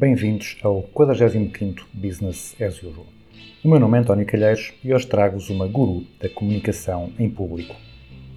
[0.00, 3.04] Bem-vindos ao 45º Business as Usual.
[3.62, 7.76] O meu nome é António Calheiros e hoje trago-vos uma guru da comunicação em público.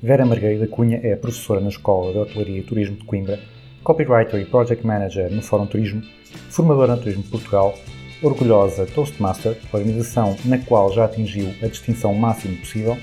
[0.02, 3.40] Vera Margarida Cunha é professora na Escola de Hotelaria e Turismo de Coimbra,
[3.81, 6.02] copywriter e project manager no Fórum Turismo,
[6.49, 7.73] formadora no Turismo Portugal,
[8.21, 12.98] orgulhosa Toastmaster, organização na qual já atingiu a distinção máxima possível,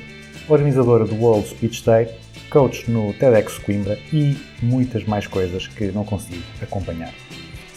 [0.51, 2.09] organizadora do World Speech Day,
[2.51, 7.15] coach no TEDx Coimbra e muitas mais coisas que não consigo acompanhar.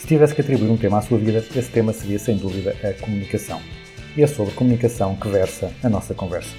[0.04, 2.92] Se tivesse que atribuir um tema à sua vida, esse tema seria sem dúvida a
[3.02, 3.58] comunicação.
[4.14, 6.54] E é sobre comunicação que versa a nossa conversa.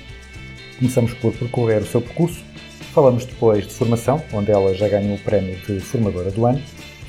[0.80, 2.44] Começamos por percorrer o seu percurso,
[2.92, 6.60] falamos depois de formação, onde ela já ganhou o prémio de formadora do ano,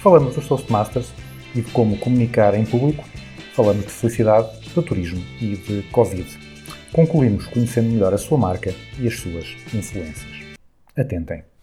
[0.02, 1.10] falamos dos Toastmasters
[1.54, 3.02] e de como comunicar em público,
[3.54, 6.38] falamos de felicidade, do turismo e de Covid.
[6.92, 10.36] Concluímos conhecendo melhor a sua marca e as suas influências.
[10.94, 11.55] Atentem!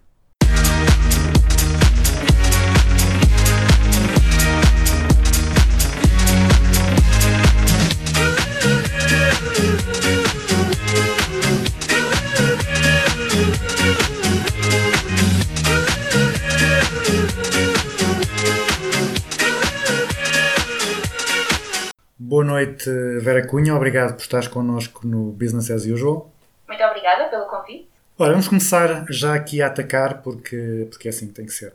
[22.54, 22.88] Noite,
[23.20, 23.76] Vera Cunha.
[23.76, 26.32] Obrigado por estares connosco no Business as Usual.
[26.68, 27.90] Muito obrigada pelo convite.
[28.18, 31.74] Ora, vamos começar já aqui a atacar, porque, porque é assim que tem que ser.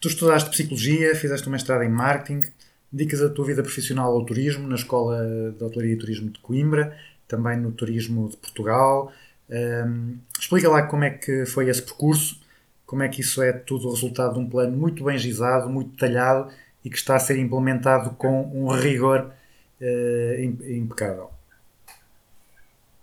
[0.00, 2.48] Tu estudaste Psicologia, fizeste um mestrado em Marketing,
[2.90, 5.26] dedicas a tua vida profissional ao turismo na Escola
[5.58, 6.96] de Hotelaria e Turismo de Coimbra,
[7.26, 9.12] também no Turismo de Portugal.
[9.50, 12.40] Hum, explica lá como é que foi esse percurso,
[12.86, 15.90] como é que isso é tudo o resultado de um plano muito bem gizado, muito
[15.90, 16.48] detalhado
[16.84, 19.32] e que está a ser implementado com um rigor
[19.80, 21.30] eh, im- impecável.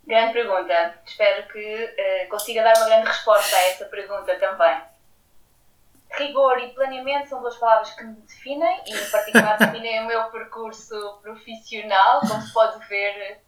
[0.06, 1.00] Grande pergunta.
[1.06, 1.60] Espero que
[1.98, 4.82] eh, consiga dar uma grande resposta a essa pergunta também.
[6.12, 10.24] Rigor e planeamento são duas palavras que me definem e, em particular, definem o meu
[10.26, 13.40] percurso profissional, como se pode ver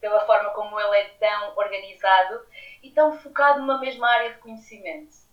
[0.00, 2.40] pela forma como ele é tão organizado
[2.82, 5.23] e tão focado numa mesma área de conhecimento.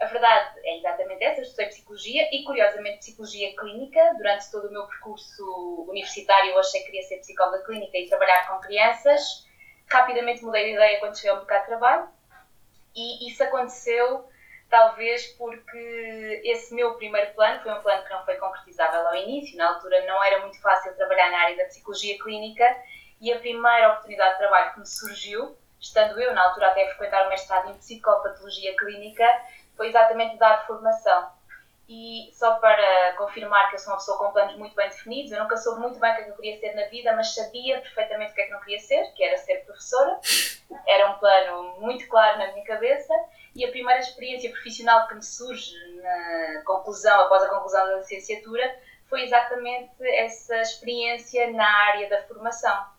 [0.00, 1.40] A verdade é exatamente essa.
[1.40, 4.14] Eu estudei psicologia e, curiosamente, psicologia clínica.
[4.16, 8.48] Durante todo o meu percurso universitário, eu achei que queria ser psicóloga clínica e trabalhar
[8.48, 9.46] com crianças.
[9.90, 12.08] Rapidamente mudei de ideia quando cheguei ao mercado de trabalho
[12.94, 14.28] e isso aconteceu
[14.70, 19.56] talvez porque esse meu primeiro plano foi um plano que não foi concretizável ao início.
[19.56, 22.64] Na altura não era muito fácil trabalhar na área da psicologia clínica
[23.20, 26.88] e a primeira oportunidade de trabalho que me surgiu, estando eu na altura até a
[26.88, 29.24] frequentar o mestrado em psicopatologia clínica,
[29.76, 31.30] foi exatamente dar formação.
[31.86, 35.42] E só para confirmar que eu sou uma pessoa com planos muito bem definidos, eu
[35.42, 37.80] nunca soube muito bem o que é que eu queria ser na vida, mas sabia
[37.80, 40.18] perfeitamente o que é que não queria ser, que era ser professora.
[40.86, 43.12] Era um plano muito claro na minha cabeça.
[43.54, 48.74] E a primeira experiência profissional que me surge na conclusão, após a conclusão da licenciatura,
[49.06, 52.93] foi exatamente essa experiência na área da formação.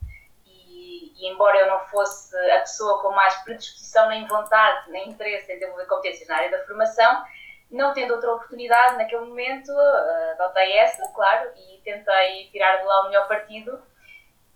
[0.86, 5.60] E, embora eu não fosse a pessoa com mais predisposição, nem vontade, nem interesse em
[5.60, 7.24] desenvolver competências na área da formação,
[7.72, 13.02] não tendo outra oportunidade naquele momento, eh, adotei essa, claro, e tentei tirar de lá
[13.02, 13.82] o melhor partido.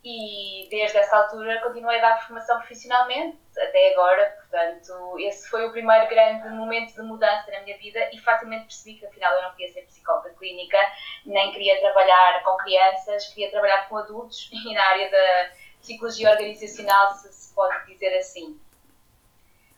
[0.01, 4.29] E desde essa altura continuei a dar formação profissionalmente, até agora.
[4.39, 8.97] Portanto, esse foi o primeiro grande momento de mudança na minha vida e facilmente percebi
[8.97, 10.77] que afinal eu não queria ser psicóloga clínica,
[11.25, 15.51] nem queria trabalhar com crianças, queria trabalhar com adultos e na área da
[15.81, 18.59] psicologia organizacional, se se pode dizer assim.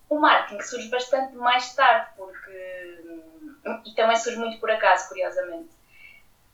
[0.09, 3.03] O marketing surge bastante mais tarde, porque.
[3.85, 5.69] e também surge muito por acaso, curiosamente.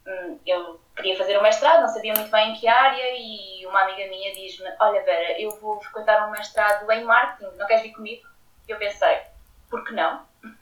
[0.06, 3.82] Hum, Eu queria fazer o mestrado, não sabia muito bem em que área, e uma
[3.82, 7.94] amiga minha diz-me: Olha, Vera, eu vou frequentar um mestrado em marketing, não queres vir
[7.94, 8.28] comigo?
[8.68, 9.22] E eu pensei:
[9.70, 10.26] Por que não?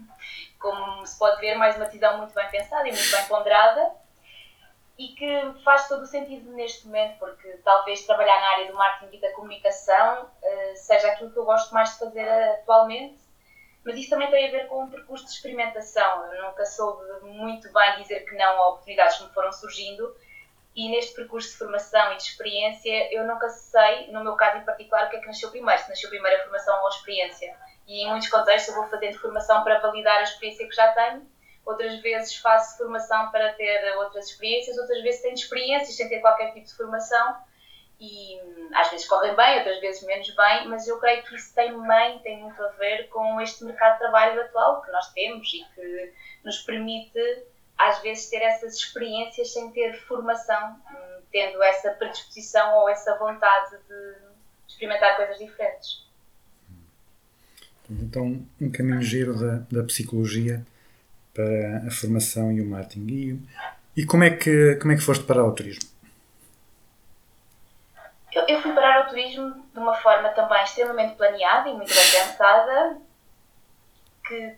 [0.60, 3.92] Como se pode ver, mais uma decisão muito bem pensada e muito bem ponderada
[4.98, 9.18] e que faz todo o sentido neste momento, porque talvez trabalhar na área do marketing
[9.18, 12.28] e da comunicação eh, seja aquilo que eu gosto mais de fazer
[12.62, 13.20] atualmente,
[13.84, 16.34] mas isso também tem a ver com um percurso de experimentação.
[16.34, 20.16] Eu nunca soube muito bem dizer que não a oportunidades que me foram surgindo
[20.76, 24.66] e neste percurso de formação e de experiência eu nunca sei, no meu caso em
[24.66, 27.56] particular, o que é que nasceu primeiro, se nasceu primeiro a formação ou a experiência.
[27.88, 31.30] E em muitos contextos eu vou fazendo formação para validar a experiência que já tenho,
[31.66, 36.54] outras vezes faço formação para ter outras experiências, outras vezes tenho experiências sem ter qualquer
[36.54, 37.38] tipo de formação
[38.00, 41.54] e hum, às vezes correm bem, outras vezes menos bem, mas eu creio que isso
[41.56, 45.66] também tem muito a ver com este mercado de trabalho atual que nós temos e
[45.74, 46.14] que
[46.44, 47.44] nos permite
[47.78, 53.78] às vezes ter essas experiências sem ter formação, hum, tendo essa predisposição ou essa vontade
[53.88, 54.16] de
[54.68, 56.06] experimentar coisas diferentes.
[57.90, 60.66] Então, um caminho giro da, da psicologia
[61.36, 63.08] para a formação e o marketing.
[63.96, 65.88] E, e como, é que, como é que foste para o turismo?
[68.34, 72.12] Eu, eu fui parar ao turismo de uma forma também extremamente planeada e muito bem
[72.12, 72.98] pensada,
[74.26, 74.56] que,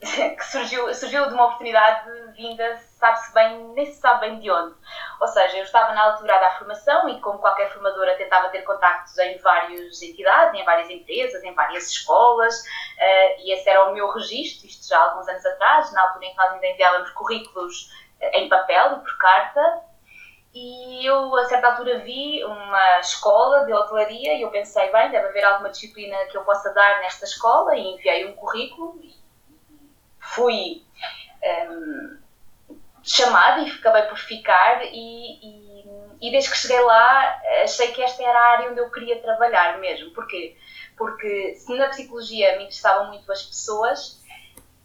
[0.36, 4.74] que surgiu, surgiu de uma oportunidade vinda, sabe-se bem, nem se sabe bem de onde.
[5.20, 8.62] Ou seja, eu estava na altura a dar formação e, como qualquer formadora, tentava ter
[8.62, 13.94] contactos em várias entidades, em várias empresas, em várias escolas, uh, e esse era o
[13.94, 17.10] meu registro, isto já há alguns anos atrás, na altura em que nós ainda enviávamos
[17.10, 17.90] currículos
[18.20, 19.82] eh, em papel e por carta,
[20.54, 25.28] e eu, a certa altura, vi uma escola de hotelaria e eu pensei, bem, deve
[25.28, 29.14] haver alguma disciplina que eu possa dar nesta escola e enviei um currículo e
[30.18, 30.82] fui
[31.70, 32.18] um,
[33.08, 35.84] chamada e acabei por ficar e, e,
[36.20, 39.78] e, desde que cheguei lá achei que esta era a área onde eu queria trabalhar
[39.78, 40.10] mesmo.
[40.12, 40.56] Porquê?
[40.96, 44.18] Porque se na psicologia me interessavam muito as pessoas,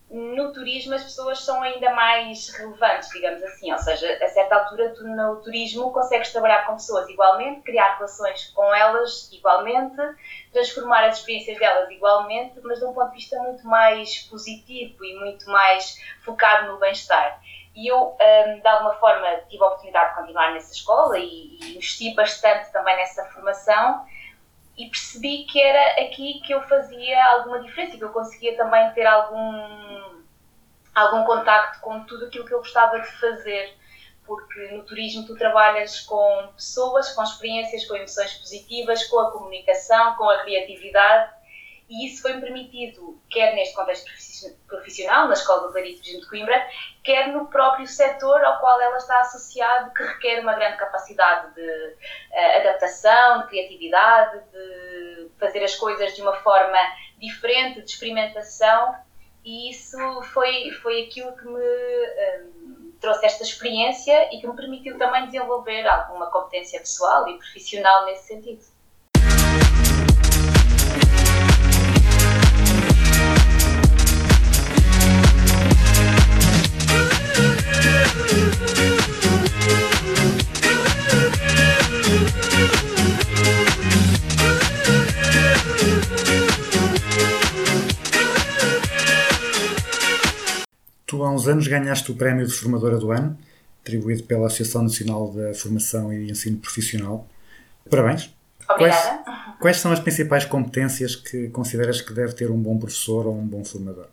[0.09, 3.71] no turismo as pessoas são ainda mais relevantes, digamos assim.
[3.71, 8.51] Ou seja, a certa altura tu no turismo consegues trabalhar com pessoas igualmente, criar relações
[8.51, 9.97] com elas igualmente,
[10.51, 15.19] transformar as experiências delas igualmente, mas de um ponto de vista muito mais positivo e
[15.19, 17.41] muito mais focado no bem-estar.
[17.75, 21.71] E eu, um, de alguma forma, tive a oportunidade de continuar nessa escola e, e
[21.71, 24.05] investi bastante também nessa formação
[24.77, 29.05] e percebi que era aqui que eu fazia alguma diferença, que eu conseguia também ter
[29.05, 30.23] algum,
[30.95, 33.77] algum contacto com tudo aquilo que eu gostava de fazer,
[34.25, 40.15] porque no turismo tu trabalhas com pessoas, com experiências, com emoções positivas, com a comunicação,
[40.15, 41.31] com a criatividade,
[41.89, 44.09] e isso foi-me permitido, quer neste contexto
[44.67, 46.67] profissional, na Escola e Turismo de Coimbra,
[47.03, 51.61] quer no próprio setor ao qual ela está associada, que requer uma grande capacidade de
[51.61, 56.79] uh, adaptação, de criatividade, de fazer as coisas de uma forma
[57.17, 58.95] diferente, de experimentação,
[59.43, 59.97] e isso
[60.33, 65.85] foi, foi aquilo que me um, trouxe esta experiência e que me permitiu também desenvolver
[65.85, 68.72] alguma competência pessoal e profissional nesse sentido.
[91.33, 93.37] Uns anos ganhaste o Prémio de Formadora do Ano,
[93.81, 97.27] atribuído pela Associação Nacional da Formação e Ensino Profissional.
[97.89, 98.33] Parabéns!
[98.69, 99.23] Obrigada.
[99.23, 103.33] Quais, quais são as principais competências que consideras que deve ter um bom professor ou
[103.33, 104.07] um bom formador?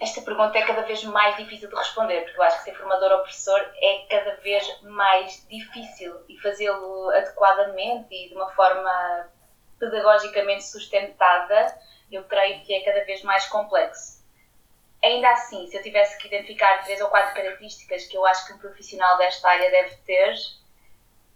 [0.00, 3.12] Esta pergunta é cada vez mais difícil de responder, porque eu acho que ser formador
[3.12, 9.28] ou professor é cada vez mais difícil e fazê-lo adequadamente e de uma forma
[9.78, 11.74] pedagogicamente sustentada
[12.10, 14.20] eu creio que é cada vez mais complexo.
[15.02, 18.52] Ainda assim, se eu tivesse que identificar três ou quatro características que eu acho que
[18.52, 20.34] um profissional desta área deve ter,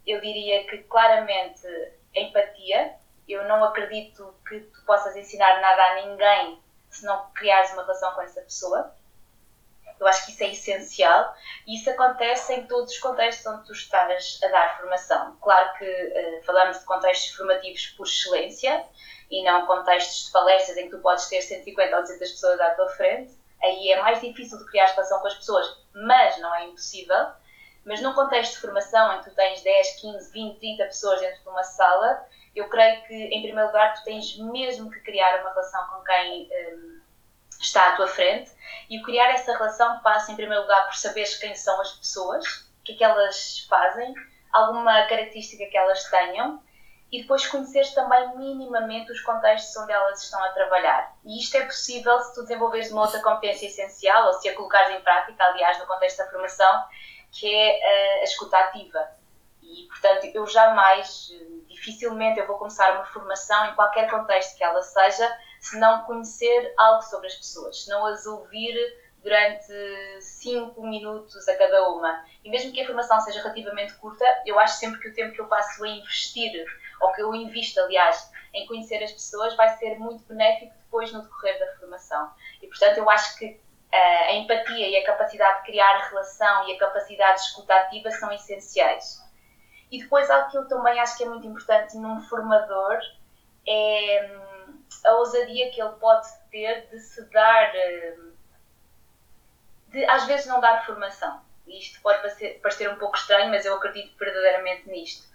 [0.05, 1.65] eu diria que claramente
[2.13, 2.93] empatia.
[3.27, 6.61] Eu não acredito que tu possas ensinar nada a ninguém
[6.91, 8.93] se não criares uma relação com essa pessoa.
[9.99, 11.33] Eu acho que isso é essencial
[11.65, 15.37] e isso acontece em todos os contextos onde tu estás a dar formação.
[15.41, 18.85] Claro que uh, falamos de contextos formativos por excelência,
[19.29, 22.69] e não contextos de palestras em que tu podes ter 150 ou 200 pessoas à
[22.71, 26.65] tua frente, aí é mais difícil de criar relação com as pessoas, mas não é
[26.65, 27.27] impossível.
[27.83, 31.43] Mas num contexto de formação em que tu tens 10, 15, 20, 30 pessoas dentro
[31.43, 35.51] de uma sala, eu creio que, em primeiro lugar, tu tens mesmo que criar uma
[35.51, 37.01] relação com quem um,
[37.61, 38.51] está à tua frente.
[38.89, 42.45] E criar essa relação passa, em primeiro lugar, por saberes quem são as pessoas,
[42.79, 44.13] o que é que elas fazem,
[44.51, 46.63] alguma característica que elas tenham
[47.11, 51.15] e depois conheceres também minimamente os contextos onde elas estão a trabalhar.
[51.23, 54.95] E isto é possível se tu desenvolveres uma outra competência essencial ou se a colocares
[54.95, 56.83] em prática, aliás, no contexto da formação,
[57.31, 59.07] que é eh, a escuta ativa.
[59.61, 61.31] E, portanto, eu jamais,
[61.67, 66.73] dificilmente, eu vou começar uma formação em qualquer contexto que ela seja, se não conhecer
[66.77, 68.75] algo sobre as pessoas, se não as ouvir
[69.25, 69.73] durante
[70.21, 72.23] 5 minutos a cada uma.
[72.43, 75.41] E mesmo que a formação seja relativamente curta, eu acho sempre que o tempo que
[75.41, 76.63] eu passo a investir
[77.01, 81.23] ou que eu invisto, aliás, em conhecer as pessoas, vai ser muito benéfico depois no
[81.23, 82.31] decorrer da formação.
[82.61, 83.59] E, portanto, eu acho que
[83.91, 88.11] eh, a empatia e a capacidade de criar relação e a capacidade de escuta ativa
[88.11, 89.25] são essenciais.
[89.91, 92.99] E depois, algo que eu também acho que é muito importante num formador
[93.67, 97.71] é hum, a ousadia que ele pode ter de se dar,
[98.19, 98.24] hum,
[99.95, 101.41] de às vezes não dar formação.
[101.65, 105.25] Isto pode parecer, parecer um pouco estranho, mas eu acredito verdadeiramente nisto.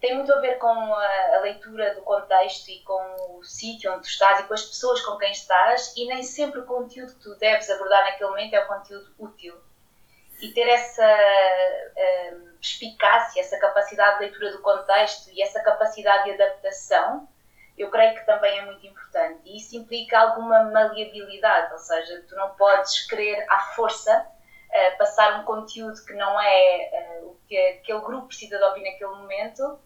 [0.00, 4.02] Tem muito a ver com a, a leitura do contexto e com o sítio onde
[4.02, 7.20] tu estás e com as pessoas com quem estás, e nem sempre o conteúdo que
[7.20, 9.60] tu deves abordar naquele momento é o conteúdo útil.
[10.40, 11.06] E ter essa
[12.32, 17.28] hum, perspicácia, essa capacidade de leitura do contexto e essa capacidade de adaptação,
[17.82, 19.40] eu creio que também é muito importante.
[19.44, 24.26] E isso implica alguma maleabilidade, ou seja, tu não podes querer à força
[24.68, 28.84] uh, passar um conteúdo que não é uh, o que aquele grupo precisa de ouvir
[28.84, 29.78] naquele momento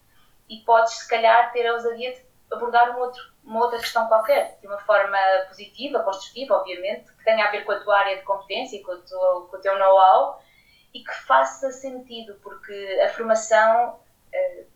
[0.49, 4.59] e podes, se calhar, ter a ousadia de abordar um outro, uma outra questão qualquer,
[4.61, 8.23] de uma forma positiva, construtiva, obviamente, que tenha a ver com a tua área de
[8.23, 10.41] competência e com, com o teu know-how
[10.95, 14.67] e que faça sentido, porque a formação uh,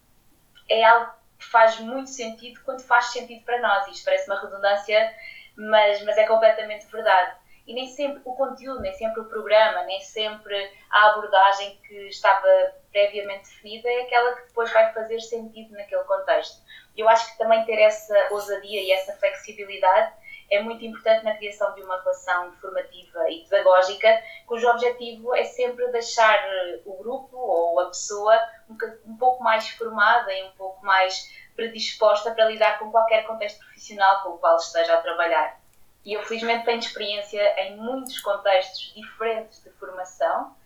[0.68, 1.19] é algo
[1.50, 3.86] faz muito sentido quando faz sentido para nós.
[3.88, 5.14] Isto parece uma redundância,
[5.56, 7.36] mas, mas é completamente verdade.
[7.66, 12.46] E nem sempre o conteúdo, nem sempre o programa, nem sempre a abordagem que estava
[12.90, 16.60] previamente definida é aquela que depois vai fazer sentido naquele contexto.
[16.96, 20.12] Eu acho que também ter essa ousadia e essa flexibilidade
[20.50, 25.86] é muito importante na criação de uma relação formativa e pedagógica, cujo objetivo é sempre
[25.92, 28.36] deixar eh, o grupo ou a pessoa
[28.68, 28.76] um,
[29.12, 34.22] um pouco mais formada e um pouco mais predisposta para lidar com qualquer contexto profissional
[34.22, 35.60] com o qual esteja a trabalhar.
[36.04, 40.56] E eu, felizmente, tenho experiência em muitos contextos diferentes de formação,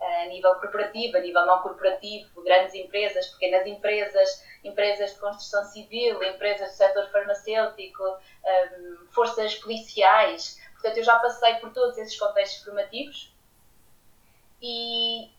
[0.00, 6.22] a nível corporativo, a nível não corporativo, grandes empresas, pequenas empresas, empresas de construção civil,
[6.22, 10.60] empresas do setor farmacêutico, um, forças policiais.
[10.72, 13.34] Portanto, eu já passei por todos esses contextos formativos
[14.62, 15.30] e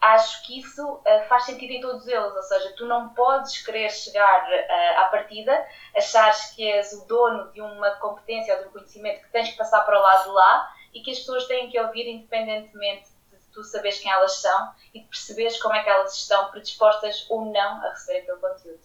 [0.00, 2.34] acho que isso uh, faz sentido em todos eles.
[2.34, 7.50] Ou seja, tu não podes querer chegar uh, à partida, achares que és o dono
[7.52, 10.30] de uma competência ou de um conhecimento que tens que passar para o lado de
[10.30, 13.15] lá e que as pessoas têm que ouvir independentemente
[13.56, 17.46] tu saberes quem elas são e de perceberes como é que elas estão predispostas ou
[17.46, 18.78] não a receber aquele conteúdo.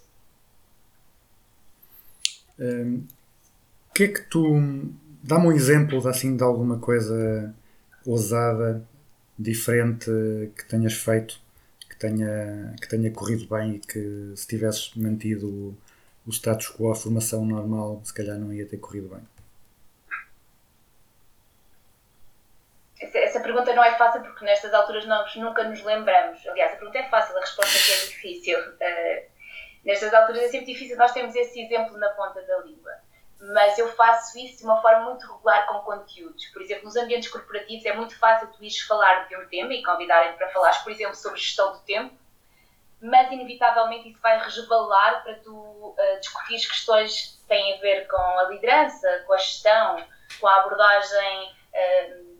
[2.57, 3.05] Um,
[3.89, 4.43] o que é que tu.
[5.23, 7.53] Dá-me um exemplo assim, de alguma coisa
[8.05, 8.83] ousada,
[9.37, 10.09] diferente
[10.57, 11.39] que tenhas feito,
[11.87, 15.77] que tenha, que tenha corrido bem e que se tivesses mantido
[16.25, 19.21] o status quo, a formação normal, se calhar não ia ter corrido bem.
[22.99, 26.45] Essa, essa pergunta não é fácil porque nestas alturas nós nunca nos lembramos.
[26.47, 28.59] Aliás, a pergunta é fácil, a resposta é é difícil.
[28.59, 29.31] Uh,
[29.83, 32.91] nestas alturas é sempre difícil, nós temos esse exemplo na ponta da língua.
[33.53, 36.45] Mas eu faço isso de uma forma muito regular com conteúdos.
[36.47, 39.83] Por exemplo, nos ambientes corporativos é muito fácil tu ires falar de um tema e
[39.83, 42.15] convidarem-te para falares, por exemplo, sobre gestão do tempo,
[43.01, 48.17] mas inevitavelmente isso vai resvalar para tu uh, discutir questões que têm a ver com
[48.17, 50.05] a liderança, com a gestão,
[50.39, 52.30] com a abordagem uh,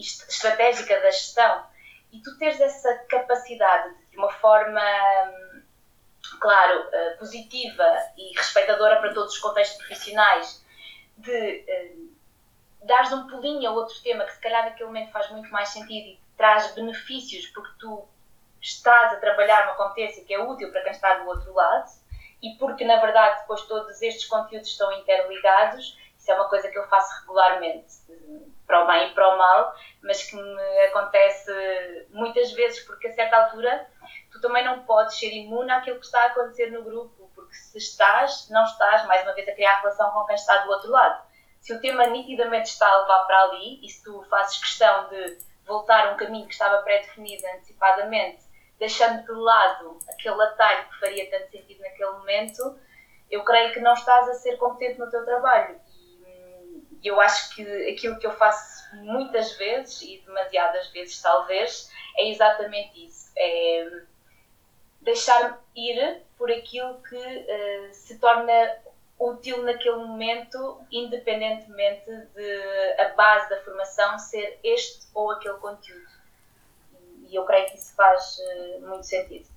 [0.00, 1.66] estratégica da gestão.
[2.12, 4.80] E tu teres essa capacidade de uma forma
[6.40, 7.84] claro, uh, positiva
[8.16, 10.64] e respeitadora para todos os contextos profissionais,
[11.16, 12.14] de uh,
[12.84, 16.06] dares um pulinho a outro tema que se calhar naquele momento faz muito mais sentido
[16.06, 18.06] e traz benefícios porque tu
[18.60, 21.90] estás a trabalhar uma competência que é útil para quem está do outro lado
[22.42, 26.78] e porque na verdade depois todos estes conteúdos estão interligados, isso é uma coisa que
[26.78, 27.94] eu faço regularmente,
[28.66, 33.12] para o bem e para o mal, mas que me acontece muitas vezes porque a
[33.12, 33.86] certa altura
[34.30, 37.78] tu também não podes ser imune àquilo que está a acontecer no grupo, porque se
[37.78, 41.22] estás, não estás, mais uma vez, a criar relação com quem está do outro lado.
[41.60, 45.38] Se o tema nitidamente está a levar para ali, e se tu fazes questão de
[45.64, 48.42] voltar um caminho que estava pré-definido antecipadamente,
[48.78, 52.78] deixando de lado aquele atalho que faria tanto sentido naquele momento,
[53.30, 55.80] eu creio que não estás a ser competente no teu trabalho.
[57.04, 63.06] Eu acho que aquilo que eu faço muitas vezes, e demasiadas vezes talvez, é exatamente
[63.06, 63.30] isso.
[63.36, 64.02] É
[65.04, 68.52] deixar ir por aquilo que uh, se torna
[69.18, 76.08] útil naquele momento, independentemente de a base da formação ser este ou aquele conteúdo.
[77.28, 79.53] E eu creio que isso faz uh, muito sentido.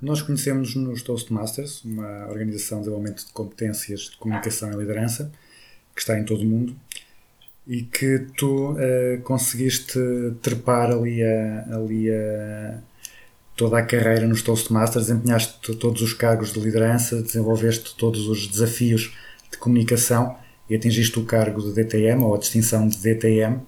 [0.00, 5.30] Nós conhecemos nos Toastmasters, uma organização de desenvolvimento de competências de comunicação e liderança,
[5.94, 6.74] que está em todo o mundo,
[7.66, 9.98] e que tu eh, conseguiste
[10.40, 12.78] trepar ali, a, ali a,
[13.54, 19.14] toda a carreira nos Toastmasters, desempenhaste todos os cargos de liderança, desenvolveste todos os desafios
[19.52, 20.34] de comunicação
[20.70, 23.60] e atingiste o cargo de DTM ou a distinção de DTM.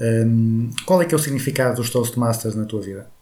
[0.00, 3.17] Hum, qual é que é o significado dos Toastmasters na tua vida?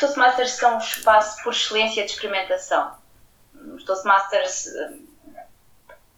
[0.00, 2.96] Toastmasters são um espaço por excelência de experimentação.
[3.74, 4.98] Os Toastmasters, eh,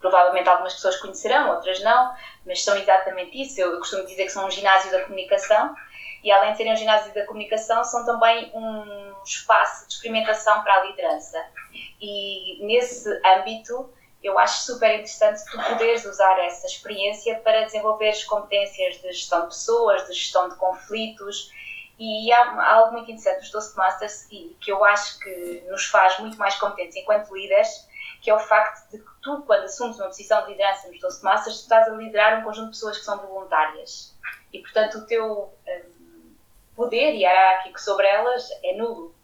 [0.01, 2.15] provavelmente algumas pessoas conhecerão, outras não,
[2.47, 3.61] mas são exatamente isso.
[3.61, 5.75] Eu costumo dizer que são um ginásio da comunicação
[6.23, 10.75] e, além de serem um ginásio da comunicação, são também um espaço de experimentação para
[10.75, 11.45] a liderança.
[12.01, 19.01] E nesse âmbito, eu acho super interessante tu poderes usar essa experiência para desenvolver competências
[19.01, 21.51] de gestão de pessoas, de gestão de conflitos.
[22.05, 26.37] E há algo muito interessante dos Toastmasters e que eu acho que nos faz muito
[26.37, 27.89] mais competentes enquanto líderes,
[28.21, 31.59] que é o facto de que tu, quando assumes uma posição de liderança nos Toastmasters,
[31.59, 34.19] tu estás a liderar um conjunto de pessoas que são voluntárias.
[34.53, 36.35] E, portanto, o teu hum,
[36.75, 39.15] poder hierárquico sobre elas é nulo.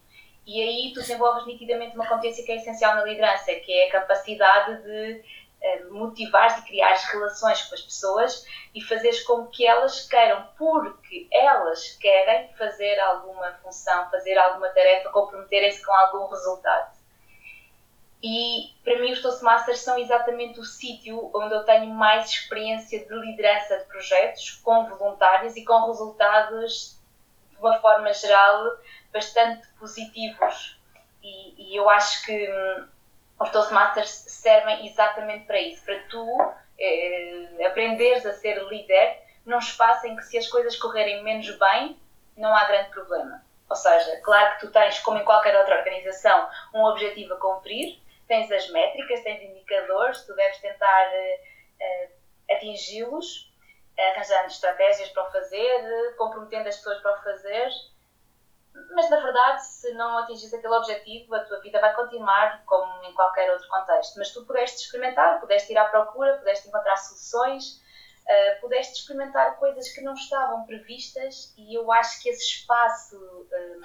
[0.47, 3.93] E aí tu desenvolves nitidamente uma competência que é essencial na liderança, que é a
[3.93, 5.25] capacidade de
[5.61, 11.29] eh, motivares e criares relações com as pessoas e fazeres com que elas queiram, porque
[11.33, 16.99] elas querem fazer alguma função, fazer alguma tarefa, comprometerem-se com algum resultado.
[18.23, 23.15] E para mim os Toastmasters são exatamente o sítio onde eu tenho mais experiência de
[23.15, 26.99] liderança de projetos com voluntários e com resultados
[27.51, 28.77] de uma forma geral
[29.13, 30.79] bastante positivos.
[31.23, 32.89] E, e eu acho que hum,
[33.41, 36.27] os Toastmasters servem exatamente para isso, para tu
[36.79, 41.99] eh, aprenderes a ser líder num espaço em que se as coisas correrem menos bem,
[42.37, 43.43] não há grande problema.
[43.69, 48.01] Ou seja, claro que tu tens, como em qualquer outra organização, um objetivo a cumprir,
[48.27, 51.41] tens as métricas, tens indicadores, tu deves tentar eh,
[51.81, 52.09] eh,
[52.51, 53.53] atingi-los,
[53.99, 57.71] arranjando estratégias para o fazer, comprometendo as pessoas para o fazer,
[58.91, 63.15] mas na verdade, se não atingires aquele objetivo, a tua vida vai continuar como em
[63.15, 64.19] qualquer outro contexto.
[64.19, 67.83] Mas tu pudeste experimentar, pudeste ir à procura, pudeste encontrar soluções,
[68.29, 73.81] uh, pudeste experimentar coisas que não estavam previstas e eu acho que esse espaço um,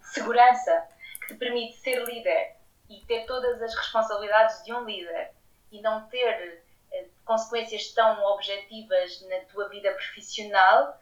[0.00, 0.88] de segurança
[1.20, 2.56] que te permite ser líder
[2.90, 5.32] e ter todas as responsabilidades de um líder
[5.72, 10.98] e não ter uh, consequências tão objetivas na tua vida profissional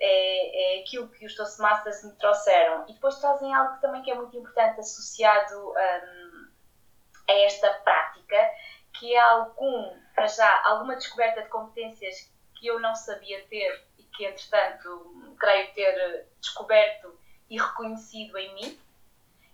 [0.00, 2.84] é, é aquilo que os Toastmasters me trouxeram.
[2.88, 6.48] E depois trazem algo também que é muito importante associado um,
[7.28, 8.50] a esta prática,
[8.98, 14.02] que é algum, para já, alguma descoberta de competências que eu não sabia ter e
[14.04, 18.80] que, entretanto, creio ter descoberto e reconhecido em mim.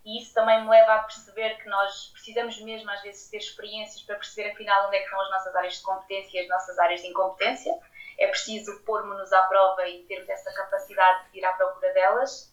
[0.04, 4.02] E isso também me leva a perceber que nós precisamos mesmo, às vezes, ter experiências
[4.02, 6.78] para perceber, afinal, onde é que estão as nossas áreas de competência e as nossas
[6.78, 7.76] áreas de incompetência
[8.18, 12.52] é preciso pormos-nos à prova e termos essa capacidade de ir à procura delas.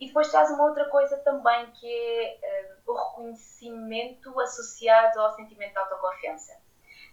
[0.00, 5.72] E depois traz uma outra coisa também que é uh, o reconhecimento associado ao sentimento
[5.72, 6.52] de autoconfiança.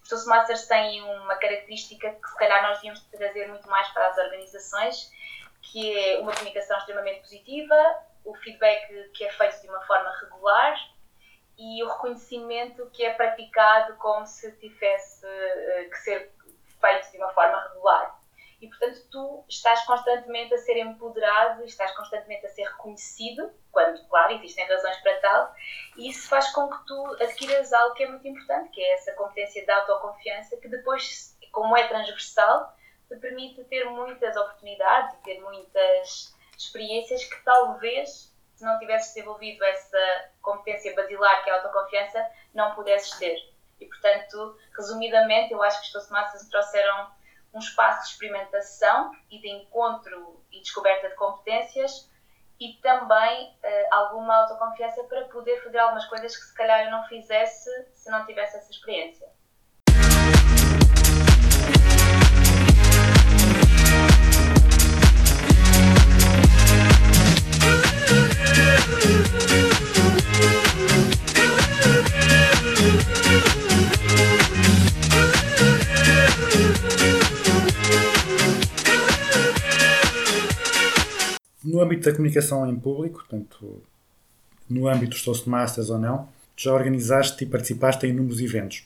[0.01, 4.17] Os Toastmasters têm uma característica que se calhar nós devíamos trazer muito mais para as
[4.17, 5.12] organizações,
[5.62, 7.75] que é uma comunicação extremamente positiva,
[8.25, 10.75] o feedback que é feito de uma forma regular
[11.58, 16.34] e o reconhecimento que é praticado como se tivesse uh, que ser
[16.82, 18.20] feito de uma forma regular.
[18.62, 24.34] E, portanto, tu estás constantemente a ser empoderado, estás constantemente a ser reconhecido, quando, claro,
[24.34, 25.56] existem razões para tal,
[25.98, 29.13] e isso faz com que tu adquiras algo que é muito importante, que é essa
[29.13, 32.76] competência de autoconfiança, que depois, como é transversal,
[33.08, 39.63] te permite ter muitas oportunidades e ter muitas experiências que talvez, se não tivesses desenvolvido
[39.65, 43.51] essa competência basilar que é a autoconfiança, não pudesses ter.
[43.82, 47.12] E, portanto, resumidamente, eu acho que os Toastmasters trouxeram
[47.54, 52.10] um espaço de experimentação e de encontro e descoberta de competências
[52.60, 57.04] e também uh, alguma autoconfiança para poder fazer algumas coisas que se calhar eu não
[57.08, 59.28] fizesse se não tivesse essa experiência.
[81.63, 83.82] No âmbito da comunicação em público, portanto,
[84.69, 88.84] no âmbito dos Toastmasters ou não, já organizaste e participaste em inúmeros eventos.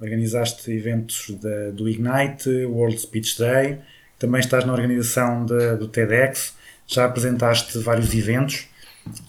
[0.00, 3.78] Organizaste eventos da, do Ignite, World Speech Day,
[4.18, 6.54] também estás na organização de, do TEDx,
[6.86, 8.68] já apresentaste vários eventos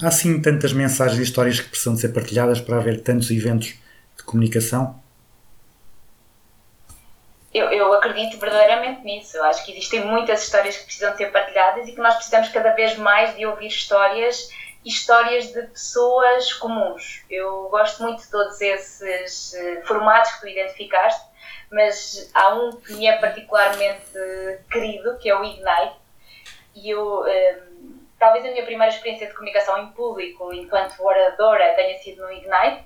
[0.01, 3.75] Há sim tantas mensagens e histórias que precisam de ser partilhadas para haver tantos eventos
[4.17, 4.99] de comunicação?
[7.55, 9.37] Eu, eu acredito verdadeiramente nisso.
[9.37, 12.71] Eu acho que existem muitas histórias que precisam ser partilhadas e que nós precisamos cada
[12.71, 14.49] vez mais de ouvir histórias
[14.83, 17.23] histórias de pessoas comuns.
[17.29, 21.25] Eu gosto muito de todos esses eh, formatos que tu identificaste,
[21.71, 24.13] mas há um que me é particularmente
[24.71, 25.95] querido, que é o Ignite.
[26.75, 27.63] E eu, eh,
[28.19, 32.83] talvez a minha primeira experiência de comunicação em público, enquanto oradora, tenha sido no Ignite.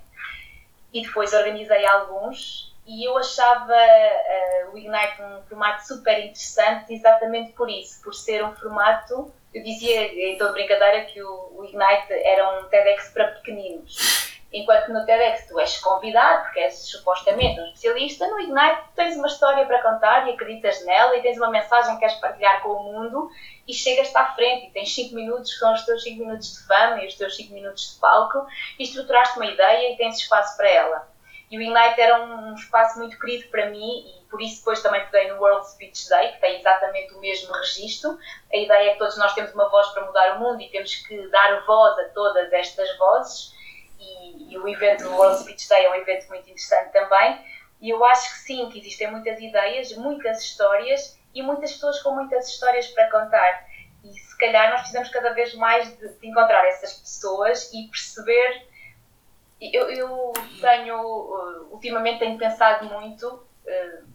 [0.94, 7.52] E depois organizei alguns e eu achava eh, o Ignite um formato super interessante exatamente
[7.54, 12.12] por isso, por ser um formato, eu dizia em toda brincadeira que o, o Ignite
[12.12, 14.30] era um TEDx para pequeninos.
[14.52, 19.28] Enquanto no TEDx tu és convidado, porque és supostamente um especialista, no Ignite tens uma
[19.28, 22.84] história para contar e acreditas nela e tens uma mensagem que queres partilhar com o
[22.84, 23.30] mundo
[23.68, 26.65] e chegas-te à frente e tens 5 minutos que são os teus 5 minutos de
[26.65, 28.48] fama e os teus 5 minutos de palco
[28.80, 31.08] e estruturaste uma ideia e tens espaço para ela.
[31.50, 34.82] E o Ignite era um, um espaço muito querido para mim e por isso depois
[34.82, 38.20] também peguei no World Speech Day, que tem exatamente o mesmo registro.
[38.54, 40.96] A ideia é que todos nós temos uma voz para mudar o mundo e temos
[40.96, 43.54] que dar voz a todas estas vozes.
[44.00, 47.44] E, e o evento do World Speech Day é um evento muito interessante também.
[47.82, 52.12] E eu acho que sim, que existem muitas ideias, muitas histórias e muitas pessoas com
[52.12, 53.66] muitas histórias para contar.
[54.04, 58.69] E se calhar nós precisamos cada vez mais de, de encontrar essas pessoas e perceber
[59.62, 64.10] eu, eu tenho, uh, ultimamente tenho pensado muito, uh,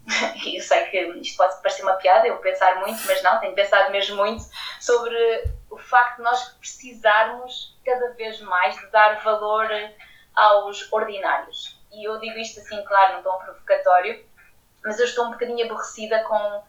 [0.44, 3.54] e eu sei que isto pode parecer uma piada, eu pensar muito, mas não, tenho
[3.54, 4.42] pensado mesmo muito
[4.80, 9.68] sobre o facto de nós precisarmos cada vez mais de dar valor
[10.34, 11.78] aos ordinários.
[11.92, 14.24] E eu digo isto assim, claro, num tom provocatório,
[14.82, 16.62] mas eu estou um bocadinho aborrecida com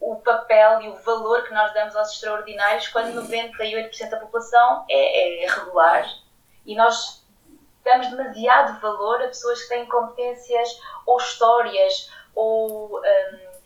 [0.00, 5.44] o papel e o valor que nós damos aos extraordinários quando 98% da população é,
[5.44, 6.06] é regular
[6.64, 7.19] e nós
[7.84, 13.02] damos demasiado valor a pessoas que têm competências ou histórias ou hum,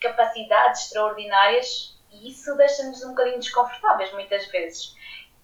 [0.00, 4.94] capacidades extraordinárias e isso deixa-nos um bocadinho desconfortáveis muitas vezes.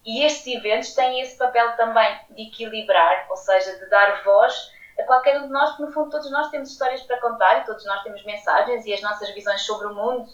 [0.05, 5.03] E estes eventos têm esse papel também de equilibrar, ou seja, de dar voz a
[5.05, 7.85] qualquer um de nós, porque no fundo todos nós temos histórias para contar e todos
[7.85, 10.29] nós temos mensagens e as nossas visões sobre o mundo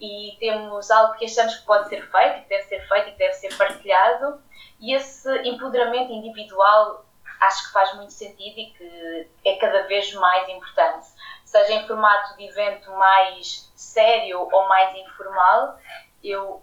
[0.00, 3.18] e temos algo que achamos que pode ser feito, que deve ser feito e que
[3.18, 4.40] deve ser partilhado.
[4.80, 7.04] E esse empoderamento individual
[7.40, 11.06] acho que faz muito sentido e que é cada vez mais importante.
[11.44, 15.78] Seja em formato de evento mais sério ou mais informal,
[16.22, 16.62] eu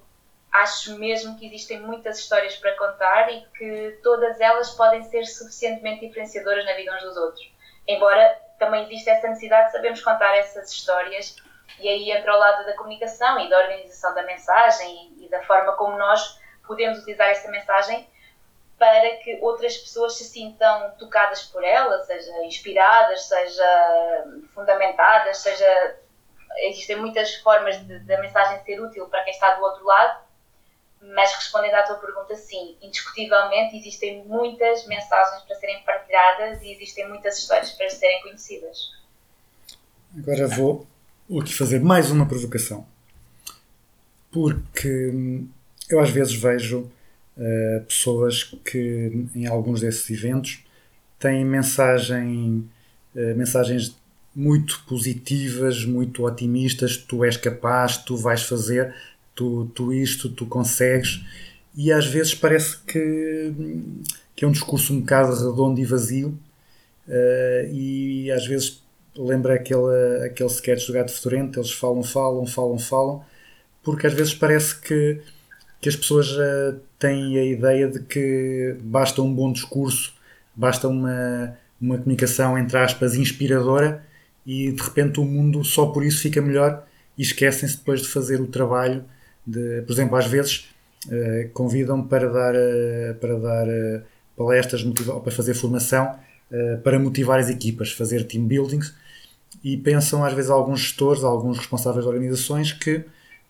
[0.51, 6.07] acho mesmo que existem muitas histórias para contar e que todas elas podem ser suficientemente
[6.07, 7.51] diferenciadoras na vida uns dos outros.
[7.87, 11.35] Embora também exista essa necessidade de sabermos contar essas histórias
[11.79, 15.43] e aí entra ao lado da comunicação e da organização da mensagem e, e da
[15.43, 18.07] forma como nós podemos utilizar essa mensagem
[18.77, 25.97] para que outras pessoas se sintam tocadas por ela, seja inspiradas, seja fundamentadas, seja
[26.57, 30.25] existem muitas formas da mensagem ser útil para quem está do outro lado,
[31.13, 37.07] mas respondendo à tua pergunta, sim, indiscutivelmente existem muitas mensagens para serem partilhadas e existem
[37.07, 38.91] muitas histórias para serem conhecidas.
[40.17, 40.87] Agora vou
[41.41, 42.87] aqui fazer mais uma provocação.
[44.31, 45.49] Porque hum,
[45.89, 46.91] eu às vezes vejo
[47.37, 50.63] uh, pessoas que em alguns desses eventos
[51.19, 52.69] têm mensagem,
[53.15, 53.95] uh, mensagens
[54.35, 58.93] muito positivas, muito otimistas, tu és capaz, tu vais fazer,
[59.33, 61.23] tu, tu isto, tu consegues,
[61.75, 63.53] e às vezes parece que,
[64.35, 66.37] que é um discurso um bocado redondo e vazio,
[67.07, 68.83] uh, e às vezes
[69.17, 73.23] lembra aquele, aquele sketch do Gato Fedorento, eles falam, falam, falam, falam,
[73.81, 75.21] porque às vezes parece que,
[75.81, 80.13] que as pessoas uh, têm a ideia de que basta um bom discurso,
[80.55, 84.03] basta uma, uma comunicação, entre aspas, inspiradora
[84.45, 86.85] e de repente o mundo só por isso fica melhor
[87.17, 89.03] e esquecem-se depois de fazer o trabalho.
[89.45, 90.69] De, por exemplo, às vezes
[91.07, 93.67] uh, convidam para dar, uh, para dar
[94.35, 94.83] palestras,
[95.23, 96.19] para fazer formação,
[96.83, 98.93] para motivar as equipas, fazer team buildings
[99.63, 103.03] e pensam às vezes alguns gestores, alguns responsáveis de organizações que,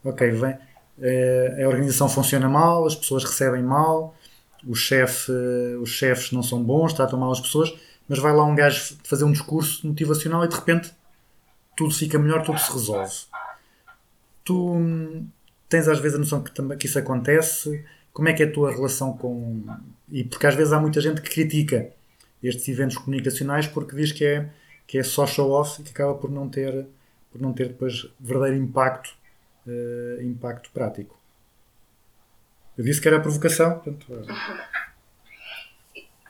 [0.03, 0.55] ok, vem,
[0.97, 4.15] a organização funciona mal, as pessoas recebem mal,
[4.65, 5.31] o chefe,
[5.81, 7.73] os chefes não são bons, tratam mal as pessoas,
[8.08, 10.91] mas vai lá um gajo fazer um discurso motivacional e de repente
[11.75, 13.13] tudo fica melhor, tudo se resolve.
[14.43, 15.27] Tu hum,
[15.67, 17.84] tens às vezes a noção que, que isso acontece?
[18.13, 19.63] Como é que é a tua relação com.
[20.10, 21.91] E porque às vezes há muita gente que critica
[22.41, 24.49] estes eventos comunicacionais porque diz que é,
[24.88, 26.86] que é só show-off e que acaba por não ter,
[27.31, 29.15] por não ter depois verdadeiro impacto,
[29.67, 31.19] uh, impacto prático.
[32.78, 34.06] Eu disse que era provocação, portanto.
[34.12, 34.25] Uh...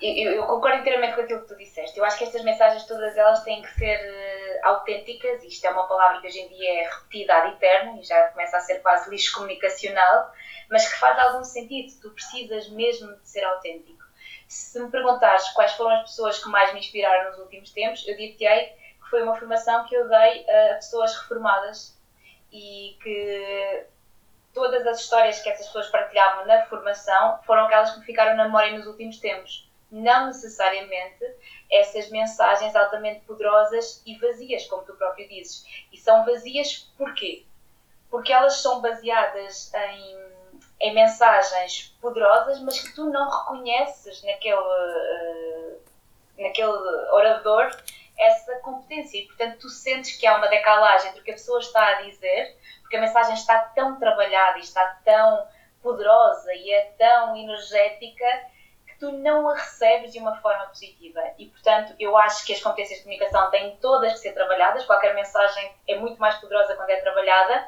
[0.02, 1.98] eu, eu concordo inteiramente com aquilo que tu disseste.
[1.98, 5.44] Eu acho que estas mensagens todas elas têm que ser eh, autênticas.
[5.44, 8.58] Isto é uma palavra que hoje em dia é repetida ad eterno e já começa
[8.58, 10.32] a ser quase lixo comunicacional,
[10.70, 11.94] mas que faz algum sentido.
[12.00, 14.04] Tu precisas mesmo de ser autêntico.
[14.48, 18.16] Se me perguntares quais foram as pessoas que mais me inspiraram nos últimos tempos, eu
[18.16, 18.68] dir-te-ei
[19.04, 21.95] que foi uma formação que eu dei a pessoas reformadas
[22.56, 23.86] e que
[24.54, 28.78] todas as histórias que essas pessoas partilhavam na formação foram aquelas que ficaram na memória
[28.78, 29.70] nos últimos tempos.
[29.92, 31.26] Não necessariamente
[31.70, 35.66] essas mensagens altamente poderosas e vazias, como tu próprio dizes.
[35.92, 37.44] E são vazias porquê?
[38.10, 40.18] Porque elas são baseadas em,
[40.80, 45.82] em mensagens poderosas, mas que tu não reconheces naquele, uh,
[46.38, 46.72] naquele
[47.12, 47.70] orador
[48.18, 49.18] essa competência.
[49.18, 52.02] E, portanto, tu sentes que há uma decalagem entre o que a pessoa está a
[52.02, 55.48] dizer, porque a mensagem está tão trabalhada e está tão
[55.82, 58.26] poderosa e é tão energética
[58.88, 61.22] que tu não a recebes de uma forma positiva.
[61.38, 64.86] E, portanto, eu acho que as competências de comunicação têm todas que ser trabalhadas.
[64.86, 67.68] Qualquer mensagem é muito mais poderosa quando é trabalhada,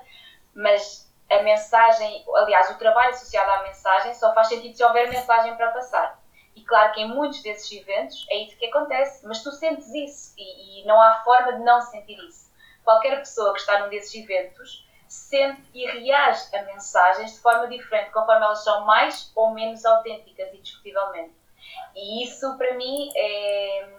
[0.54, 5.56] mas a mensagem, aliás, o trabalho associado à mensagem só faz sentido se houver mensagem
[5.56, 6.20] para passar.
[6.58, 10.34] E claro que em muitos desses eventos é isso que acontece, mas tu sentes isso
[10.36, 12.52] e, e não há forma de não sentir isso.
[12.84, 18.10] Qualquer pessoa que está num desses eventos sente e reage a mensagens de forma diferente,
[18.10, 21.36] conforme elas são mais ou menos autênticas, indiscutivelmente.
[21.96, 23.90] E isso, para mim, é,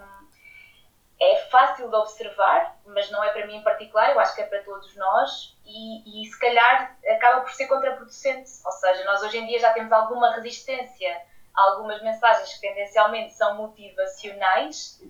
[1.20, 4.46] é fácil de observar, mas não é para mim em particular, eu acho que é
[4.46, 8.50] para todos nós, e, e se calhar acaba por ser contraproducente.
[8.64, 11.27] Ou seja, nós hoje em dia já temos alguma resistência
[11.58, 15.02] algumas mensagens que tendencialmente são motivacionais,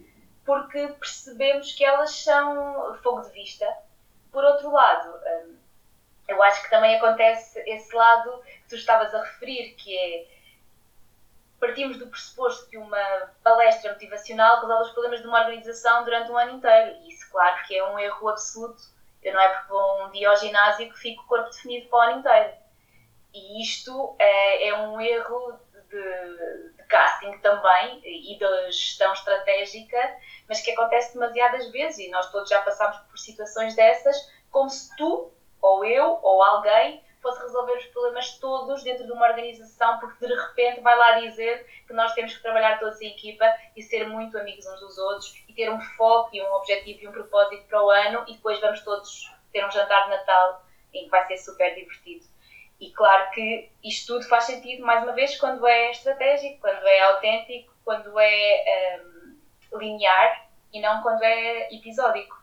[0.44, 3.66] porque percebemos que elas são fogo de vista.
[4.32, 5.56] Por outro lado, hum,
[6.26, 10.38] eu acho que também acontece esse lado que tu estavas a referir, que é
[11.60, 16.38] partimos do pressuposto que uma palestra motivacional resolve os problemas de uma organização durante um
[16.38, 16.96] ano inteiro.
[17.02, 18.82] E isso, claro, que é um erro absoluto.
[19.22, 21.98] Eu não é porque vou um dia ao ginásio que fico o corpo definido para
[21.98, 22.52] o ano inteiro.
[23.34, 25.58] E isto é, é um erro
[25.90, 30.16] de, de, casting também e da gestão estratégica,
[30.48, 34.16] mas que acontece demasiadas vezes e nós todos já passámos por situações dessas,
[34.50, 39.26] como se tu ou eu, ou alguém, fosse resolver os problemas todos dentro de uma
[39.26, 43.44] organização, porque de repente vai lá dizer que nós temos que trabalhar todos em equipa
[43.76, 47.08] e ser muito amigos uns dos outros e ter um foco e um objetivo e
[47.08, 51.04] um propósito para o ano e depois vamos todos ter um jantar de Natal em
[51.04, 52.24] que vai ser super divertido.
[52.80, 57.00] E claro que isto tudo faz sentido, mais uma vez, quando é estratégico, quando é
[57.00, 62.38] autêntico, quando é um, linear e não quando é episódico.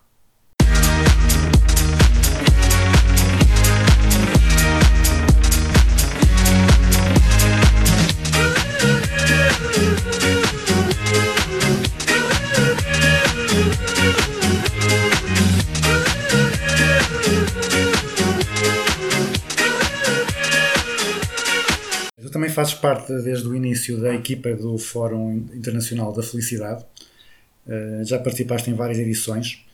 [22.35, 26.85] Também fazes parte desde o início da equipa do Fórum Internacional da Felicidade.
[27.65, 29.65] Uh, já participaste em várias edições.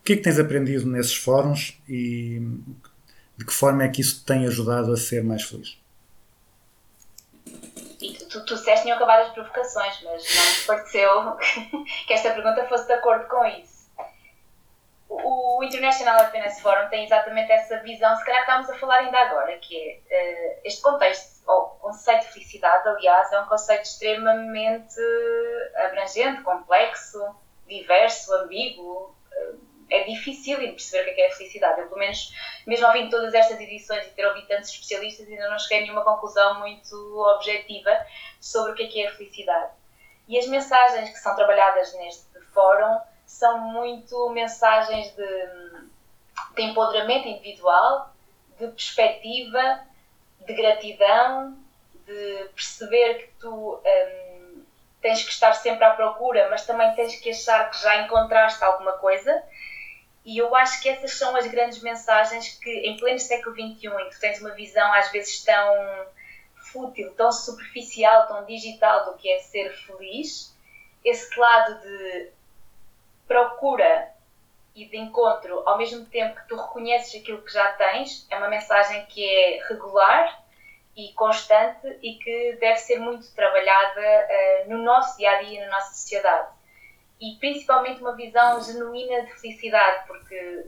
[0.00, 2.40] O que é que tens aprendido nesses fóruns e
[3.36, 5.78] de que forma é que isso te tem ajudado a ser mais feliz?
[7.44, 11.36] Tu, tu, tu tinham acabado as provocações, mas não me pareceu
[12.06, 13.90] que esta pergunta fosse de acordo com isso.
[15.10, 19.18] O, International Happiness Forum tem exatamente essa visão, se calhar que estamos a falar ainda
[19.18, 25.00] agora, que é uh, este contexto, ou conceito de felicidade, aliás, é um conceito extremamente
[25.76, 27.22] abrangente, complexo,
[27.66, 29.14] diverso, ambíguo.
[29.32, 31.80] Uh, é difícil de perceber o que é, é felicidade.
[31.80, 32.32] Eu, pelo menos,
[32.66, 36.02] mesmo ouvindo todas estas edições e ter ouvido tantos especialistas, ainda não cheguei a nenhuma
[36.02, 36.96] conclusão muito
[37.36, 37.96] objetiva
[38.40, 39.70] sobre o que é, é a felicidade.
[40.26, 45.46] E as mensagens que são trabalhadas neste fórum são muito mensagens de,
[46.56, 48.12] de empoderamento individual,
[48.58, 49.85] de perspectiva,
[50.46, 51.56] de gratidão,
[52.06, 54.62] de perceber que tu hum,
[55.02, 58.92] tens que estar sempre à procura, mas também tens que achar que já encontraste alguma
[58.92, 59.42] coisa.
[60.24, 64.08] E eu acho que essas são as grandes mensagens que, em pleno século XXI, em
[64.08, 66.06] que tu tens uma visão às vezes tão
[66.72, 70.54] fútil, tão superficial, tão digital do que é ser feliz,
[71.04, 72.30] esse lado de
[73.26, 74.15] procura
[74.76, 78.48] e de encontro, ao mesmo tempo que tu reconheces aquilo que já tens, é uma
[78.48, 80.44] mensagem que é regular
[80.94, 85.72] e constante e que deve ser muito trabalhada uh, no nosso dia a dia, na
[85.72, 86.48] nossa sociedade.
[87.18, 90.66] E principalmente uma visão genuína de felicidade, porque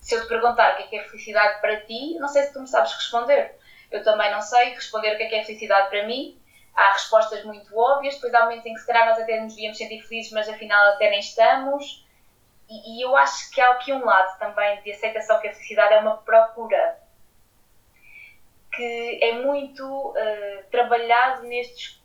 [0.00, 2.54] se eu te perguntar o que é, que é felicidade para ti, não sei se
[2.54, 3.54] tu me sabes responder.
[3.90, 6.40] Eu também não sei responder o que é, que é felicidade para mim,
[6.74, 9.76] há respostas muito óbvias, depois há momentos em que se calhar nós até nos devíamos
[9.76, 12.03] sentir felizes, mas afinal até nem estamos.
[12.68, 15.94] E, e eu acho que há aqui um lado também de aceitação que a felicidade
[15.94, 16.98] é uma procura
[18.74, 22.02] que é muito eh, trabalhado nestes,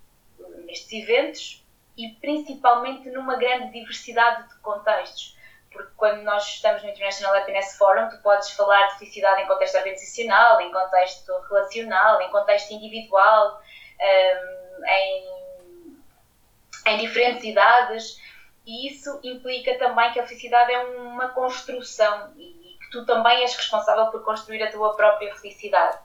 [0.66, 1.66] nestes eventos
[1.98, 5.38] e principalmente numa grande diversidade de contextos.
[5.72, 9.76] Porque quando nós estamos no International Happiness Forum, tu podes falar de felicidade em contexto
[9.76, 13.62] organizacional, em contexto relacional, em contexto individual,
[14.00, 15.84] ehm, em,
[16.88, 18.20] em diferentes idades,
[18.66, 23.56] e isso implica também que a felicidade é uma construção e que tu também és
[23.56, 25.98] responsável por construir a tua própria felicidade.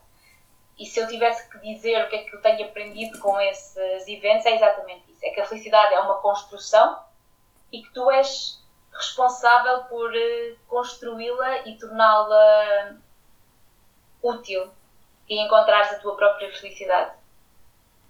[0.79, 4.09] E se eu tivesse que dizer o que é que eu tenho aprendido com esses
[4.09, 6.99] eventos, é exatamente isso: é que a felicidade é uma construção
[7.73, 8.61] e que tu és
[8.93, 12.97] responsável por eh, construí-la e torná-la
[14.23, 14.71] útil
[15.29, 17.13] e encontrares a tua própria felicidade.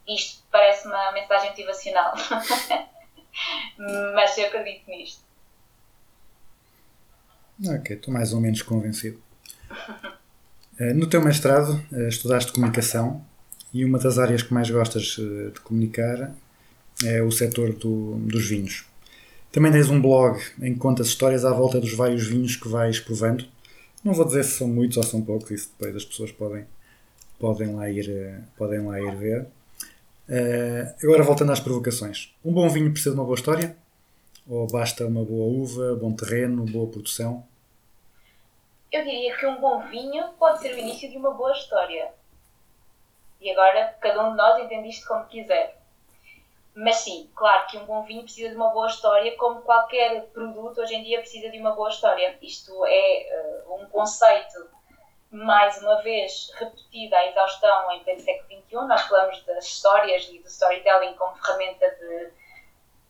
[0.06, 2.12] Isto parece uma mensagem motivacional,
[4.14, 5.22] mas eu acredito nisto.
[7.66, 9.18] Ok, estou mais ou menos convencido.
[10.78, 13.24] Eh, No teu mestrado, eh, estudaste comunicação
[13.72, 16.34] e uma das áreas que mais gostas eh, de comunicar
[17.04, 18.84] é o setor do- dos vinhos.
[19.52, 23.00] Também tens um blog em que contas histórias à volta dos vários vinhos que vais
[23.00, 23.46] provando.
[24.04, 26.66] Não vou dizer se são muitos ou são poucos, isso depois as pessoas podem,
[27.38, 29.46] podem, lá, ir, podem lá ir ver.
[30.28, 32.34] Eh, agora voltando às provocações.
[32.44, 33.76] Um bom vinho precisa de uma boa história?
[34.48, 37.46] Ou basta uma boa uva, bom terreno, boa produção?
[38.90, 42.10] Eu diria que um bom vinho pode ser o início de uma boa história.
[43.40, 45.78] E agora cada um de nós entende isto como quiser.
[46.74, 50.80] Mas sim, claro que um bom vinho precisa de uma boa história, como qualquer produto
[50.80, 52.36] hoje em dia precisa de uma boa história.
[52.42, 54.68] Isto é eh, um conceito,
[55.34, 58.74] mais uma vez, repetido à exaustão em pleno século XXI.
[58.86, 62.30] Nós falamos das histórias e do storytelling como ferramenta de,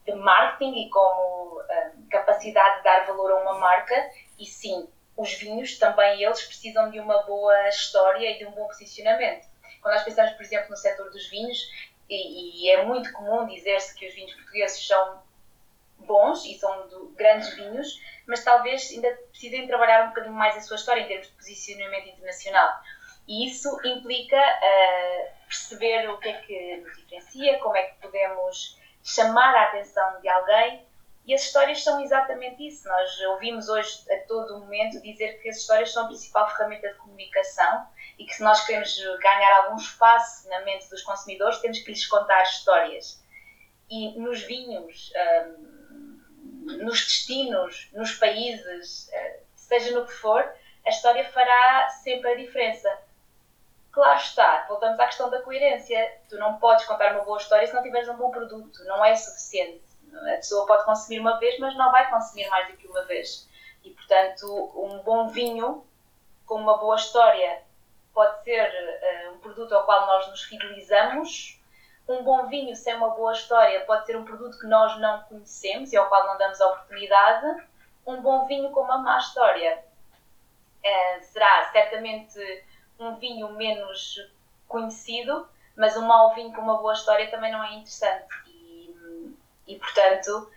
[0.07, 3.95] de marketing e como eh, capacidade de dar valor a uma marca.
[4.39, 8.67] E sim, os vinhos também eles precisam de uma boa história e de um bom
[8.67, 9.47] posicionamento.
[9.83, 11.59] Quando nós pensamos, por exemplo, no setor dos vinhos,
[12.09, 15.23] e, e é muito comum dizer-se que os vinhos portugueses são
[16.05, 20.61] bons e são de grandes vinhos, mas talvez ainda precisem trabalhar um bocadinho mais a
[20.61, 22.81] sua história em termos de posicionamento internacional.
[23.27, 28.79] E isso implica uh, perceber o que é que nos diferencia, como é que podemos
[29.03, 30.87] chamar a atenção de alguém.
[31.27, 32.87] E as histórias são exatamente isso.
[32.87, 36.99] Nós ouvimos hoje a todo momento dizer que as histórias são a principal ferramenta de
[36.99, 37.87] comunicação
[38.19, 42.07] e que se nós queremos ganhar algum espaço na mente dos consumidores, temos que lhes
[42.07, 43.23] contar histórias.
[43.91, 45.74] E nos vinhos, um,
[46.65, 50.45] nos destinos, nos países, uh, seja no que for,
[50.85, 52.99] a história fará sempre a diferença.
[53.91, 56.19] Claro está, voltamos à questão da coerência.
[56.29, 59.15] Tu não podes contar uma boa história se não tiveres um bom produto, não é
[59.15, 59.83] suficiente.
[60.13, 63.49] A pessoa pode consumir uma vez, mas não vai consumir mais do que uma vez.
[63.83, 65.85] E, portanto, um bom vinho
[66.47, 67.63] com uma boa história
[68.13, 71.61] pode ser uh, um produto ao qual nós nos fidelizamos.
[72.07, 75.93] Um bom vinho sem uma boa história pode ser um produto que nós não conhecemos
[75.93, 77.67] e ao qual não damos a oportunidade.
[78.07, 79.83] Um bom vinho com uma má história
[80.85, 82.39] uh, será certamente
[82.99, 84.31] um vinho menos
[84.69, 88.27] conhecido, mas um mau vinho com uma boa história também não é interessante.
[88.47, 89.35] E,
[89.67, 90.51] e portanto,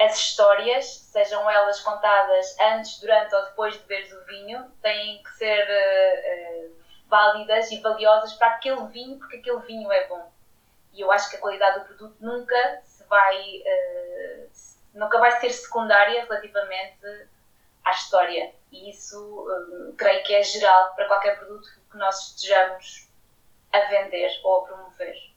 [0.00, 5.30] as histórias, sejam elas contadas antes, durante ou depois de beberes o vinho, têm que
[5.30, 6.76] ser uh, uh,
[7.08, 10.33] válidas e valiosas para aquele vinho, porque aquele vinho é bom.
[10.94, 14.50] E eu acho que a qualidade do produto nunca se vai, uh,
[14.94, 17.28] nunca vai ser secundária relativamente
[17.84, 18.54] à história.
[18.70, 19.46] E isso
[19.98, 23.08] creio que é geral para qualquer produto que nós estejamos
[23.72, 25.33] a vender ou a promover.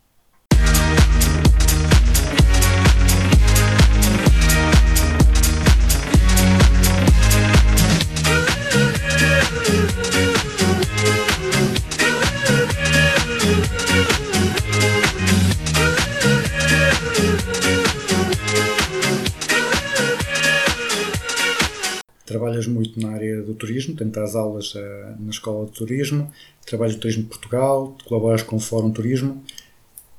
[22.28, 24.80] Trabalhas muito na área do turismo, tentas aulas uh,
[25.18, 26.30] na Escola de Turismo,
[26.66, 29.42] trabalhas no Turismo de Portugal, colaboras com o Fórum Turismo.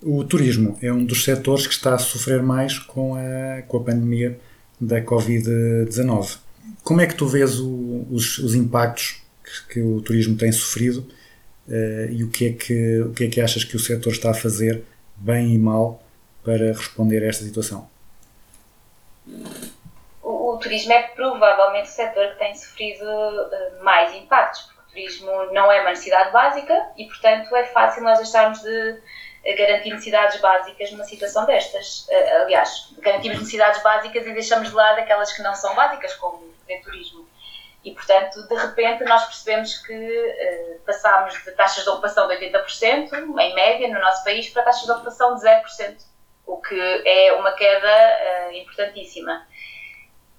[0.02, 3.80] O turismo é um dos setores que está a sofrer mais com a, com a
[3.84, 4.40] pandemia
[4.80, 6.38] da Covid-19.
[6.82, 11.06] Como é que tu vês o, os, os, impactos que, que, o turismo tem sofrido
[11.68, 14.30] uh, e o que, é que, o que é que achas que o setor está
[14.30, 14.82] a fazer,
[15.14, 16.02] bem e mal,
[16.42, 17.86] para responder a esta situação?
[20.58, 25.52] O, turismo é provavelmente o setor que tem sofrido uh, mais impactos, porque o turismo
[25.52, 29.00] não é uma necessidade básica e, portanto, é fácil nós deixarmos de
[29.44, 32.06] eh, garantir necessidades básicas numa situação destas.
[32.10, 36.38] Eh, Aliás, garantimos necessidades básicas e deixamos de lado aquelas que não são básicas, como
[36.38, 37.28] o turismo.
[37.84, 43.38] E, portanto, de repente, nós percebemos que eh, passámos de taxas de ocupação de 80%,
[43.38, 45.96] em média, no nosso país, para taxas de ocupação de 0%,
[46.46, 49.46] o que é uma queda eh, importantíssima.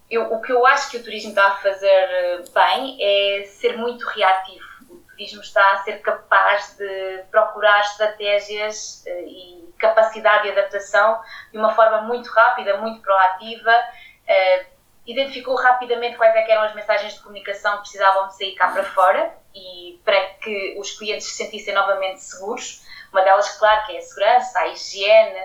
[0.09, 3.77] Eu- o que eu acho que o turismo está a fazer eh, bem é ser
[3.77, 4.65] muito reativo.
[4.89, 11.57] O turismo está a ser capaz de procurar estratégias eh, e capacidade de adaptação de
[11.57, 13.73] uma forma muito rápida, muito proativa.
[14.27, 14.65] eh,
[15.07, 18.83] identificou rapidamente quais é eram as mensagens de comunicação que precisavam de sair cá para
[18.83, 22.83] fora e para que os clientes se sentissem novamente seguros.
[23.11, 25.39] Uma delas, claro, que é a segurança, a higiene,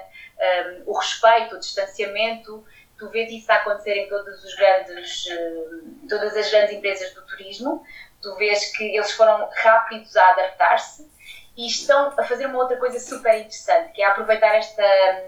[0.85, 2.63] o respeito, o distanciamento.
[2.99, 7.27] Tu vês isso a acontecer em todos os grandes, eh, todas as grandes empresas do
[7.27, 7.85] turismo.
[8.23, 11.13] Tu vês que eles foram rápidos a adaptar-se
[11.57, 14.83] e estão a fazer uma outra coisa super interessante, que é aproveitar esta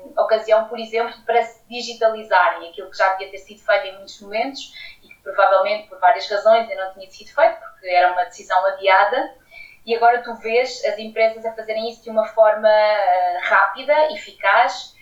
[0.05, 3.97] hum, ocasião, por exemplo, para se digitalizarem aquilo que já devia ter sido feito em
[3.97, 4.73] muitos momentos
[5.05, 8.65] e que provavelmente por várias razões ainda não tinha sido feito, porque era uma decisão
[8.67, 9.35] adiada.
[9.85, 14.96] E agora tu vês as empresas a fazerem isso de uma forma ah, rápida, eficaz,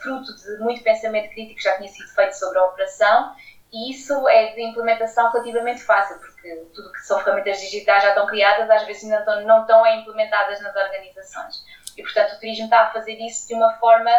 [0.00, 3.34] fruto de muito pensamento crítico que já tinha sido feito sobre a operação
[3.72, 8.26] e isso é de implementação relativamente fácil, porque tudo que são ferramentas digitais já estão
[8.26, 11.64] criadas, às vezes ainda estão, não estão implementadas nas organizações.
[11.96, 14.10] E, portanto, o turismo está a fazer isso de uma forma,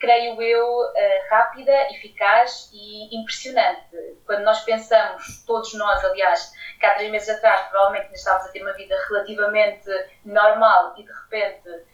[0.00, 4.18] creio eu, eh, rápida, eficaz e impressionante.
[4.24, 8.52] Quando nós pensamos, todos nós, aliás, que há três meses atrás provavelmente ainda estávamos a
[8.52, 9.90] ter uma vida relativamente
[10.24, 11.84] normal e de repente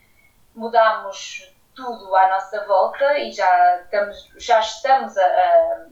[0.55, 5.87] mudámos tudo à nossa volta e já estamos, já estamos a, a,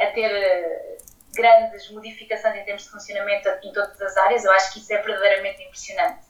[0.00, 0.98] a ter eh,
[1.34, 5.00] grandes modificações em termos de funcionamento em todas as áreas, eu acho que isso é
[5.00, 6.24] verdadeiramente impressionante.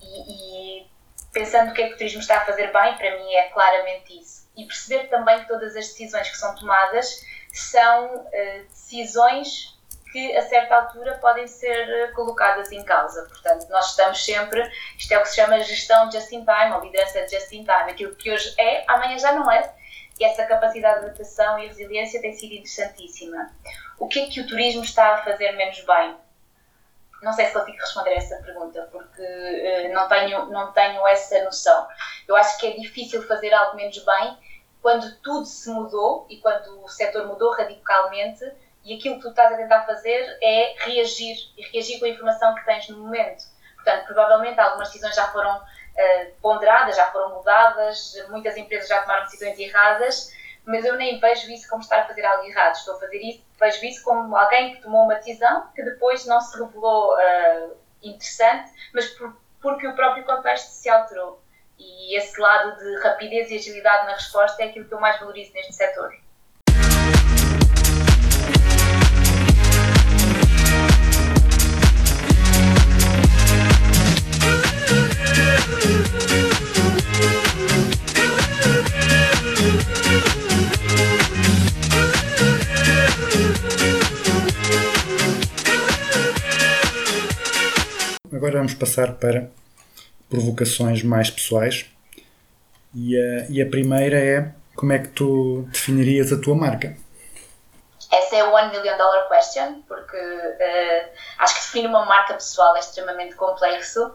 [0.00, 0.90] E, e
[1.32, 4.18] pensando o que é que o turismo está a fazer bem, para mim é claramente
[4.18, 4.48] isso.
[4.56, 9.77] E perceber também que todas as decisões que são tomadas são eh, decisões
[10.12, 13.26] que a certa altura podem ser eh, colocadas em causa.
[13.26, 14.62] Portanto, nós estamos sempre,
[14.96, 17.90] isto é o que se chama gestão just in time, ou liderança just in time.
[17.90, 19.74] Aquilo que hoje é, amanhã já não é.
[20.18, 23.50] E essa capacidade de adaptação e resiliência tem sido interessantíssima.
[23.98, 26.16] O que é que o turismo está a fazer menos bem?
[27.22, 31.42] Não sei se consigo responder a essa pergunta, porque eh, não, tenho, não tenho essa
[31.44, 31.86] noção.
[32.26, 34.38] Eu acho que é difícil fazer algo menos bem
[34.80, 38.44] quando tudo se mudou e quando o setor mudou radicalmente
[38.88, 42.54] e aquilo que tu estás a tentar fazer é reagir e reagir com a informação
[42.54, 43.44] que tens no momento.
[43.74, 45.62] Portanto, provavelmente algumas decisões já foram
[45.94, 50.32] eh, ponderadas, já foram mudadas, muitas empresas já tomaram decisões erradas,
[50.64, 52.76] mas eu nem vejo isso como estar a fazer algo errado.
[52.76, 56.40] Estou a fazer isso, vejo isso como alguém que tomou uma decisão que depois não
[56.40, 57.68] se revelou eh,
[58.02, 61.42] interessante, mas por, porque o próprio contexto se alterou.
[61.78, 65.52] E esse lado de rapidez e agilidade na resposta é aquilo que eu mais valorizo
[65.52, 66.10] neste setor.
[88.38, 89.50] Agora vamos passar para
[90.30, 91.90] provocações mais pessoais.
[92.94, 96.96] E a, e a primeira é como é que tu definirias a tua marca?
[98.12, 102.76] Essa é o One Million Dollar Question, porque eh, acho que definir uma marca pessoal
[102.76, 104.14] é extremamente complexo.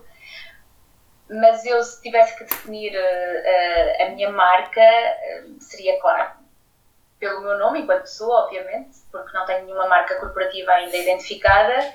[1.30, 4.90] Mas eu, se tivesse que definir eh, a minha marca,
[5.60, 6.32] seria, claro,
[7.24, 11.94] pelo meu nome, enquanto pessoa, obviamente, porque não tenho nenhuma marca corporativa ainda identificada,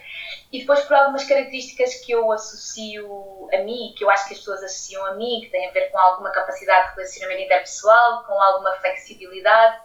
[0.51, 4.39] e depois por algumas características que eu associo a mim, que eu acho que as
[4.39, 8.33] pessoas associam a mim, que têm a ver com alguma capacidade de relacionamento interpessoal, com
[8.41, 9.79] alguma flexibilidade,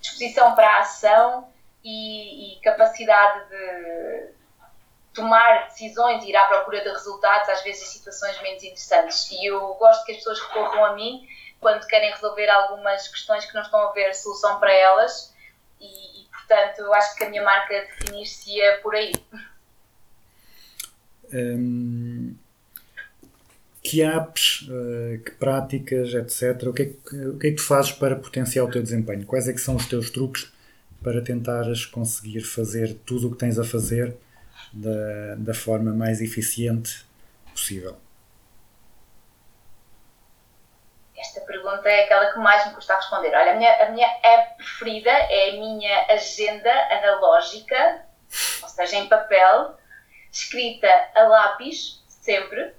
[0.00, 1.52] disposição para a ação
[1.84, 4.32] e, e capacidade de
[5.12, 9.30] tomar decisões e ir à procura de resultados, às vezes em situações menos interessantes.
[9.30, 11.28] E eu gosto que as pessoas recorram a mim
[11.62, 15.32] quando querem resolver algumas questões que não estão a ver solução para elas
[15.80, 15.86] e,
[16.22, 19.12] e portanto, eu acho que a minha marca definir-se-ia por aí.
[21.32, 22.36] Hum,
[23.80, 26.68] que apps, eh, que práticas, etc.
[26.68, 29.24] O que, é que, o que é que tu fazes para potenciar o teu desempenho?
[29.24, 30.52] Quais é que são os teus truques
[31.00, 34.16] para tentares conseguir fazer tudo o que tens a fazer
[34.72, 37.06] da, da forma mais eficiente
[37.52, 37.96] possível?
[41.16, 41.40] Esta
[41.82, 43.34] pergunta é aquela que mais me custa responder.
[43.34, 48.04] Olha, a minha, a minha app preferida é a minha agenda analógica,
[48.62, 49.76] ou seja, em papel,
[50.30, 52.74] escrita a lápis, sempre.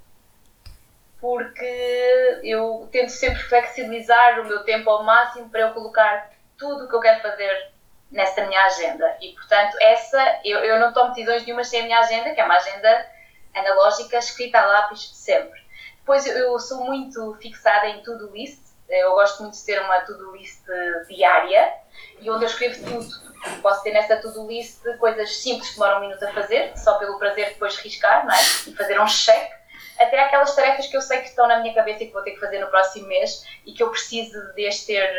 [1.20, 6.90] porque eu tento sempre flexibilizar o meu tempo ao máximo para eu colocar tudo o
[6.90, 7.72] que eu quero fazer
[8.12, 9.18] nessa minha agenda.
[9.22, 12.44] E, portanto, essa, eu, eu não tomo decisões nenhuma sem a minha agenda, que é
[12.44, 13.10] uma agenda
[13.56, 15.64] analógica escrita a lápis sempre.
[16.00, 18.63] Depois, eu, sou muito fixada em to-do list,
[19.02, 20.64] eu gosto muito de ter uma to-do list
[21.08, 21.74] diária
[22.20, 23.34] e onde eu escrevo tudo.
[23.62, 27.20] Posso ter nessa to-do list coisas simples que demoram um minuto a fazer, só pelo
[27.20, 28.42] prazer de depois riscar, não é?
[28.68, 29.52] E fazer um check,
[30.00, 32.32] até aquelas tarefas que eu sei que estão na minha cabeça e que vou ter
[32.32, 35.10] que fazer no próximo mês e que eu preciso de as ter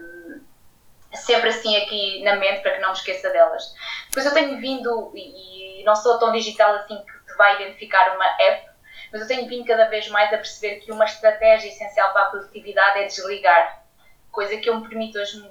[0.00, 0.40] hum,
[1.14, 3.74] sempre assim aqui na mente para que não me esqueça delas.
[4.08, 8.26] Depois eu tenho vindo, e não sou tão digital assim que te vai identificar uma
[8.26, 8.68] app,
[9.12, 12.30] mas eu tenho vindo cada vez mais a perceber que uma estratégia essencial para a
[12.30, 13.84] produtividade é desligar,
[14.30, 15.42] coisa que eu me permito hoje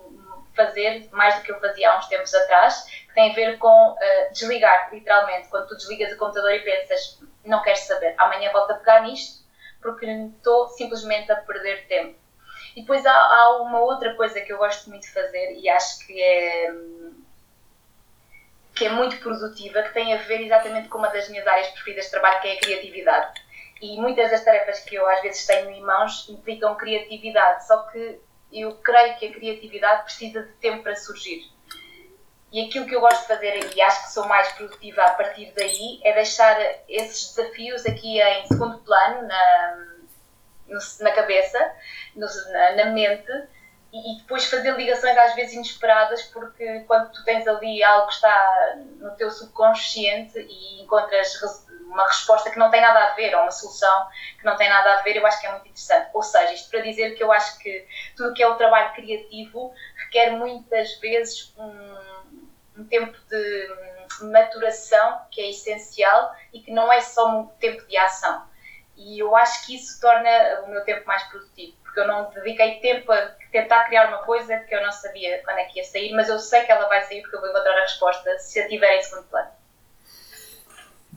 [0.56, 3.92] fazer mais do que eu fazia há uns tempos atrás, que tem a ver com
[3.92, 8.72] uh, desligar, literalmente, quando tu desligas o computador e pensas, não queres saber, amanhã volto
[8.72, 9.46] a pegar nisto,
[9.82, 12.18] porque estou simplesmente a perder tempo.
[12.76, 16.06] E depois há, há uma outra coisa que eu gosto muito de fazer e acho
[16.06, 16.74] que é,
[18.76, 22.06] que é muito produtiva, que tem a ver exatamente com uma das minhas áreas preferidas
[22.06, 23.47] de trabalho, que é a criatividade.
[23.82, 28.20] E muitas das tarefas que eu às vezes tenho em mãos implicam criatividade, só que
[28.52, 31.52] eu creio que a criatividade precisa de tempo para surgir.
[32.52, 35.52] E aquilo que eu gosto de fazer, e acho que sou mais produtiva a partir
[35.56, 36.58] daí, é deixar
[36.88, 39.86] esses desafios aqui em segundo plano, na,
[41.02, 41.60] na cabeça,
[42.16, 43.30] na, mente,
[43.92, 48.76] e, depois fazer ligações às vezes inesperadas, porque quando tu tens ali algo que está
[49.00, 51.38] no teu subconsciente e encontras
[51.90, 54.08] uma resposta que não tem nada a ver, ou uma solução
[54.38, 56.10] que não tem nada a ver, eu acho que é muito interessante.
[56.14, 58.94] Ou seja, isto para dizer que eu acho que tudo o que é o trabalho
[58.94, 66.92] criativo requer muitas vezes um, um tempo de maturação que é essencial e que não
[66.92, 68.46] é só um tempo de ação.
[68.96, 70.30] E eu acho que isso torna
[70.66, 74.58] o meu tempo mais produtivo, porque eu não dediquei tempo a tentar criar uma coisa
[74.62, 77.04] que eu não sabia quando é que ia sair, mas eu sei que ela vai
[77.04, 79.57] sair porque eu vou encontrar a resposta se a tiver em segundo plano.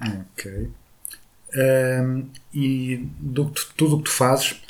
[0.00, 0.70] Ok.
[1.54, 4.62] Ahm, e do tudo o que tu fazes,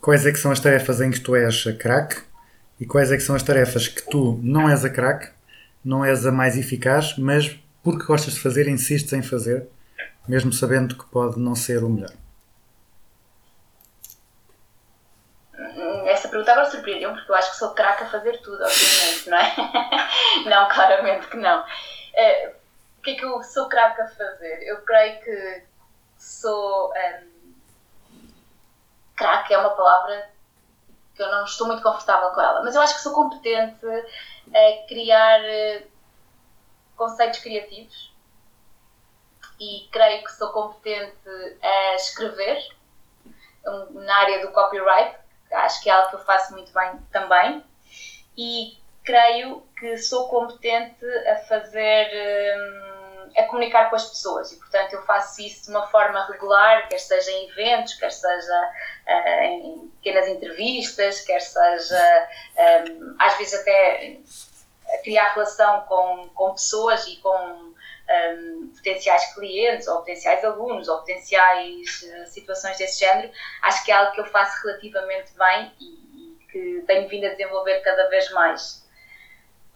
[0.00, 2.22] quais é que são as tarefas em que tu és a craque
[2.80, 5.30] e quais é que são as tarefas que tu não és a craque,
[5.84, 9.68] não és a mais eficaz, mas porque gostas de fazer, insistes em fazer,
[10.28, 12.12] mesmo sabendo que pode não ser o melhor.
[16.06, 19.38] Essa pergunta agora surpreendeu porque eu acho que sou craque a fazer tudo, obviamente, não
[19.38, 19.54] é?
[20.48, 21.64] não, claramente que não.
[23.08, 24.62] Que é que eu sou craque a fazer?
[24.64, 25.64] Eu creio que
[26.18, 26.94] sou.
[26.94, 27.54] ehm,
[29.16, 30.30] craque é uma palavra
[31.14, 34.86] que eu não estou muito confortável com ela, mas eu acho que sou competente a
[34.86, 35.86] criar eh,
[36.96, 38.12] conceitos criativos
[39.58, 41.28] e creio que sou competente
[41.62, 42.58] a escrever
[43.66, 45.16] um, na área do copyright,
[45.50, 47.64] acho que é algo que eu faço muito bem também,
[48.36, 52.06] e creio que sou competente a fazer,
[52.58, 52.97] hum,
[53.36, 56.98] a comunicar com as pessoas, e portanto eu faço isso de uma forma regular, quer
[56.98, 58.70] seja em eventos, quer seja
[59.06, 62.28] ah, em pequenas entrevistas, quer seja
[62.88, 64.18] hum, às vezes até
[65.02, 67.68] criar relação com, com pessoas e com
[68.08, 73.30] um, potenciais clientes ou potenciais alunos ou potenciais eh, situações desse género,
[73.62, 77.30] acho que é algo que eu faço relativamente bem e, e que tenho vindo a
[77.30, 78.87] desenvolver cada vez mais.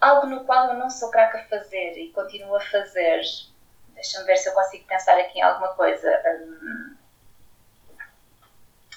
[0.02, 3.22] Algo no qual eu não sou craque a fazer e continuo a fazer,
[3.94, 6.10] deixa-me ver se eu consigo pensar aqui em alguma coisa.
[6.26, 6.96] Hum,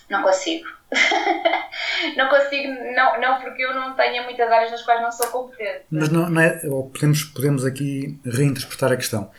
[0.09, 0.67] não consigo.
[2.17, 5.85] não consigo, não, não porque eu não tenho muitas áreas nas quais não sou competente.
[5.91, 6.59] Mas não, não é,
[6.91, 9.29] podemos, podemos aqui reinterpretar a questão.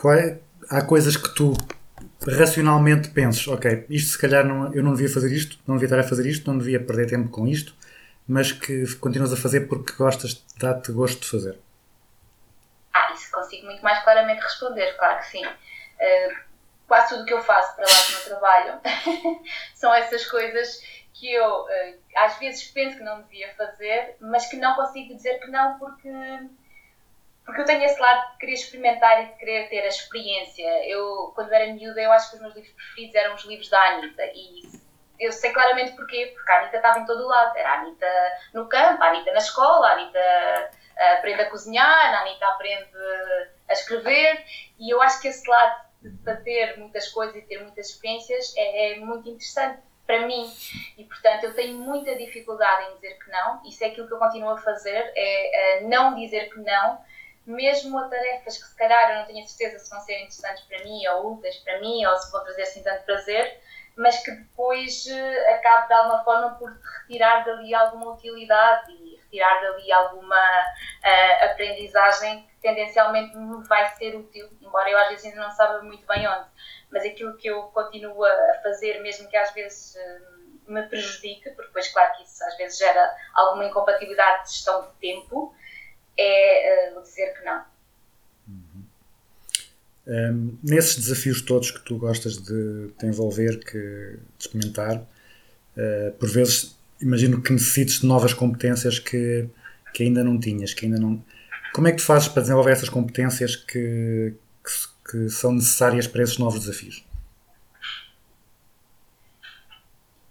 [0.00, 0.38] Qual é-
[0.68, 1.52] há coisas que tu
[2.26, 6.00] racionalmente penses, ok, isto se calhar não, eu não devia fazer isto, não devia estar
[6.00, 7.74] a fazer isto, não devia perder tempo com isto,
[8.28, 11.58] mas que continuas a fazer porque gostas, dá-te gosto de fazer.
[12.92, 15.46] Ah, isso consigo muito mais claramente responder, claro que sim.
[15.98, 16.36] Eh,
[16.86, 18.80] quase tudo o que eu faço para lá do meu trabalho
[19.74, 20.82] são essas coisas
[21.14, 25.38] que eu eh, às vezes penso que não devia fazer, mas que não consigo dizer
[25.40, 26.10] que não porque,
[27.46, 30.86] porque eu tenho esse lado de querer experimentar e de querer ter a experiência.
[30.86, 33.80] Eu, quando era miúda, eu acho que os meus livros preferidos eram os livros da
[33.80, 34.87] Anitta e
[35.18, 37.56] eu sei claramente porquê, porque a Anitta estava em todo o lado.
[37.56, 38.06] Era a Anitta
[38.54, 40.70] no campo, a Anitta na escola, a Anitta
[41.16, 42.96] aprende a cozinhar, a Anitta aprende
[43.68, 44.44] a escrever.
[44.78, 48.92] E eu acho que esse lado de fazer muitas coisas e ter muitas experiências é,
[48.92, 50.50] é muito interessante para mim.
[50.96, 53.62] E portanto eu tenho muita dificuldade em dizer que não.
[53.64, 56.98] Isso é aquilo que eu continuo a fazer é eh, não dizer que não
[57.48, 60.64] mesmo a tarefas que se calhar eu não tenho a certeza se vão ser interessantes
[60.64, 63.58] para mim ou úteis para mim ou se vão trazer assim tanto prazer
[63.98, 69.60] mas que depois eh, acabe de alguma forma por retirar dali alguma utilidade e retirar
[69.60, 70.38] dali alguma
[71.02, 75.82] eh, aprendizagem que tendencialmente me vai ser útil, embora eu às vezes ainda não saiba
[75.82, 76.46] muito bem onde.
[76.92, 80.20] Mas aquilo que eu continuo a fazer, mesmo que às vezes eh,
[80.68, 84.94] me prejudique, porque depois, claro que isso às vezes gera alguma incompatibilidade de gestão de
[85.00, 85.52] tempo,
[86.16, 87.64] é eh, dizer que não.
[90.62, 96.78] Nesses desafios todos que tu gostas de te envolver, que, de experimentar, uh, por vezes
[97.00, 99.48] imagino que necessites de novas competências que,
[99.92, 101.22] que ainda não tinhas, que ainda não.
[101.74, 104.34] Como é que tu fazes para desenvolver essas competências que,
[104.64, 107.04] que, que são necessárias para esses novos desafios?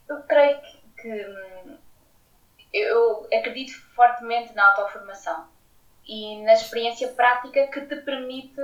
[0.09, 1.78] Eu creio que, que, hum,
[2.73, 5.45] eu acredito fortemente na autoformação
[6.07, 8.61] e na experiência prática que te permite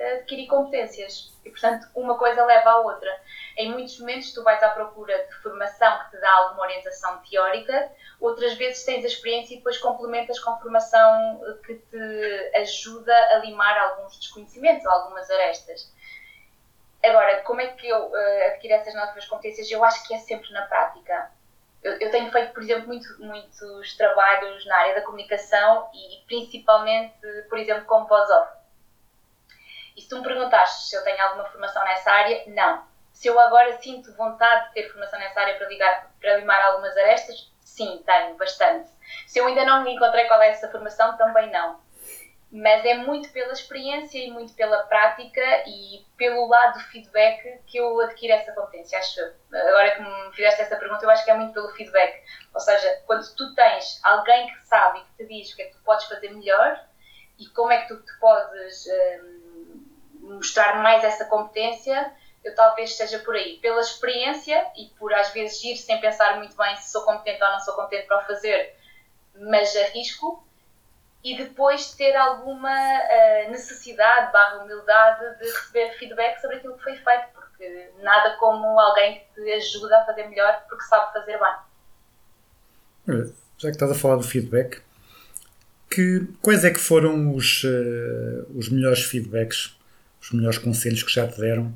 [0.00, 1.32] adquirir competências.
[1.44, 3.10] E, portanto, uma coisa leva à outra.
[3.56, 7.90] Em muitos momentos, tu vais à procura de formação que te dá alguma orientação teórica,
[8.20, 13.38] outras vezes tens a experiência e depois complementas com formação eh, que te ajuda a
[13.38, 15.92] limar alguns desconhecimentos algumas arestas.
[17.04, 19.70] Agora, como é que eu uh, adquiro essas novas competências?
[19.70, 21.30] Eu acho que é sempre na prática.
[21.82, 27.14] Eu, eu tenho feito, por exemplo, muito, muitos trabalhos na área da comunicação e principalmente,
[27.48, 28.65] por exemplo, como voz-off.
[29.96, 32.84] E se tu me perguntaste se eu tenho alguma formação nessa área, não.
[33.12, 36.94] Se eu agora sinto vontade de ter formação nessa área para, ligar, para limar algumas
[36.98, 38.90] arestas, sim, tenho, bastante.
[39.26, 41.80] Se eu ainda não me encontrei qual é essa formação, também não.
[42.52, 47.78] Mas é muito pela experiência e muito pela prática e pelo lado do feedback que
[47.78, 49.34] eu adquiro essa competência, acho eu.
[49.52, 52.22] Agora que me fizeste essa pergunta, eu acho que é muito pelo feedback.
[52.54, 55.64] Ou seja, quando tu tens alguém que sabe e que te diz o que é
[55.66, 56.80] que tu podes fazer melhor
[57.38, 59.35] e como é que tu te podes hum,
[60.26, 62.12] mostrar mais essa competência,
[62.44, 63.58] eu talvez esteja por aí.
[63.58, 67.50] Pela experiência e por às vezes ir sem pensar muito bem se sou competente ou
[67.50, 68.76] não sou competente para o fazer,
[69.34, 70.44] mas arrisco.
[71.24, 76.94] E depois ter alguma uh, necessidade, barra humildade, de receber feedback sobre aquilo que foi
[76.94, 81.36] feito, porque nada como alguém que te ajuda a fazer melhor porque sabe fazer
[83.06, 83.26] bem.
[83.58, 84.82] Já que estás a falar do feedback,
[85.90, 89.75] que, quais é que foram os, uh, os melhores feedbacks,
[90.26, 91.72] os melhores conselhos que já te deram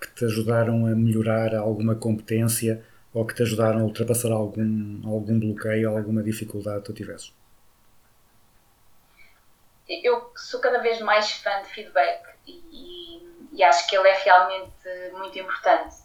[0.00, 5.38] que te ajudaram a melhorar alguma competência ou que te ajudaram a ultrapassar algum, algum
[5.38, 7.32] bloqueio alguma dificuldade que tu tivesses?
[9.88, 14.88] Eu sou cada vez mais fã de feedback e, e acho que ele é realmente
[15.12, 15.96] muito importante.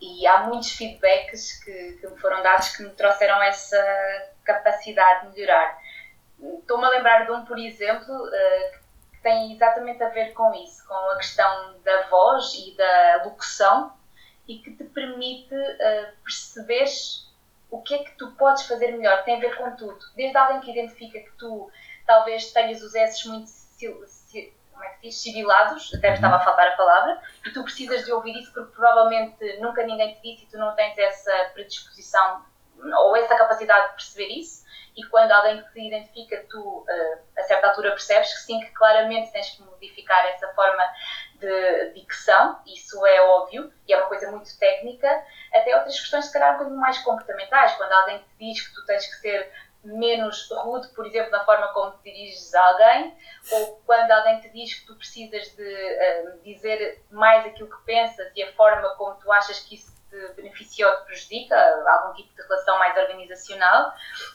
[0.00, 3.76] E há muitos feedbacks que, que me foram dados que me trouxeram essa
[4.44, 5.78] capacidade de melhorar.
[6.60, 8.83] Estou-me a lembrar de um, por exemplo, uh,
[9.24, 13.92] tem exatamente a ver com isso, com a questão da voz e da locução
[14.46, 16.84] e que te permite uh, perceber
[17.70, 19.98] o que é que tu podes fazer melhor, tem a ver com tudo.
[20.14, 21.70] Desde alguém que identifica que tu
[22.06, 23.50] talvez tenhas os S muito
[24.70, 28.04] como é que diz, sibilados, até me estava a faltar a palavra, e tu precisas
[28.04, 32.44] de ouvir isso porque provavelmente nunca ninguém te disse e tu não tens essa predisposição
[32.82, 34.63] ou essa capacidade de perceber isso
[34.96, 39.32] e quando alguém te identifica, tu uh, a certa altura percebes que sim, que claramente
[39.32, 40.84] tens que modificar essa forma
[41.34, 45.08] de dicção, isso é óbvio e é uma coisa muito técnica,
[45.52, 49.06] até outras questões, se calhar, um mais comportamentais, quando alguém te diz que tu tens
[49.06, 49.52] que ser
[49.84, 53.16] menos rude, por exemplo, na forma como te diriges a alguém,
[53.52, 58.32] ou quando alguém te diz que tu precisas de uh, dizer mais aquilo que pensas
[58.34, 61.56] e a forma como tu achas que isso te beneficia ou te prejudica,
[61.86, 63.92] algum tipo de relação mais organizacional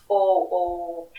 [0.07, 1.13] ou, ou,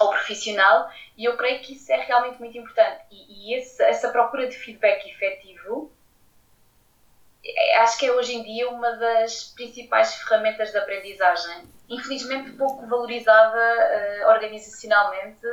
[0.00, 3.04] ou profissional, e eu creio que isso é realmente muito importante.
[3.10, 5.92] E, e esse, essa procura de feedback efetivo
[7.44, 11.68] é, acho que é hoje em dia uma das principais ferramentas de aprendizagem.
[11.88, 15.46] Infelizmente pouco valorizada uh, organizacionalmente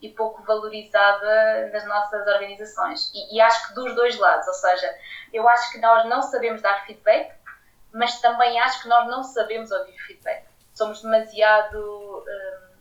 [0.00, 3.10] e pouco valorizada nas nossas organizações.
[3.14, 4.94] E, e, acho que dos dois lados, ou seja,
[5.32, 7.32] eu acho que nós não sabemos dar feedback
[7.92, 10.44] mas também acho que nós não sabemos ouvir feedback.
[10.74, 12.72] Somos demasiado um,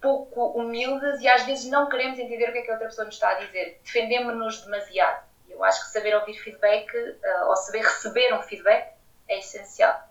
[0.00, 3.04] pouco humildes e às vezes não queremos entender o que é que a outra pessoa
[3.04, 3.80] nos está a dizer.
[3.84, 5.24] Defendemos-nos demasiado.
[5.48, 8.94] Eu acho que saber ouvir feedback uh, ou saber receber um feedback
[9.28, 10.10] é essencial.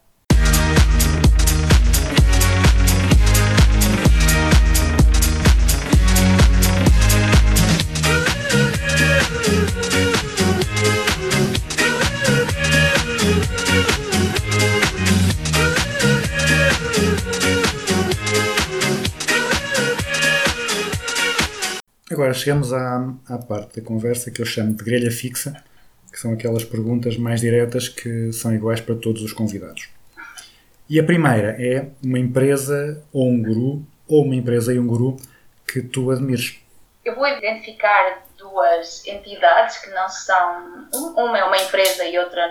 [9.29, 9.58] Agora
[22.39, 25.63] chegamos à, à parte da conversa que eu chamo de grelha fixa,
[26.11, 29.89] que são aquelas perguntas mais diretas que são iguais para todos os convidados.
[30.89, 35.17] E a primeira é uma empresa ou um guru, ou uma empresa e um guru
[35.67, 36.57] que tu admires.
[37.05, 40.87] Eu vou identificar duas entidades que não são.
[40.95, 42.41] um- Uma é uma empresa e outra,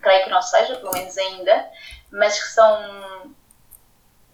[0.00, 1.64] creio que não seja, pelo menos ainda,
[2.12, 3.28] mas que são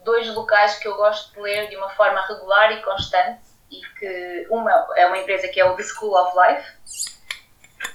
[0.05, 3.41] dois locais que eu gosto de ler de uma forma regular e constante.
[3.71, 6.73] E que uma é uma empresa que é o The School of Life,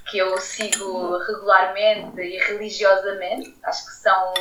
[0.10, 3.58] que eu sigo regularmente e religiosamente.
[3.64, 4.34] Acho que são.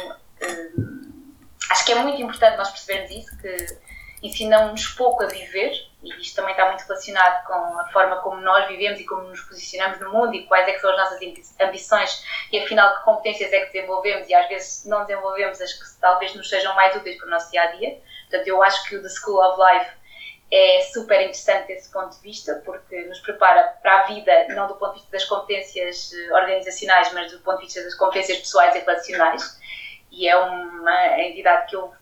[0.42, 1.34] hum,
[1.70, 3.78] acho que é muito importante nós percebermos isso, que
[4.22, 5.72] ensinam-nos pouco a viver,
[6.02, 9.40] e isto também está muito relacionado com a forma como nós vivemos e como nos
[9.42, 13.04] posicionamos no mundo e quais é que são as nossas ambi- ambições e afinal que
[13.04, 16.96] competências é que desenvolvemos e às vezes não desenvolvemos as que talvez nos sejam mais
[16.96, 18.00] úteis para o nosso dia a dia.
[18.28, 19.90] Portanto, eu acho que o The School of Life
[20.50, 24.76] é super interessante desse ponto de vista, porque nos prepara para a vida, não do
[24.76, 28.74] ponto de vista das competências eh, organizacionais, mas do ponto de vista das competências pessoais
[28.74, 29.60] e relacionais.
[30.10, 31.92] E é uma entidade que eu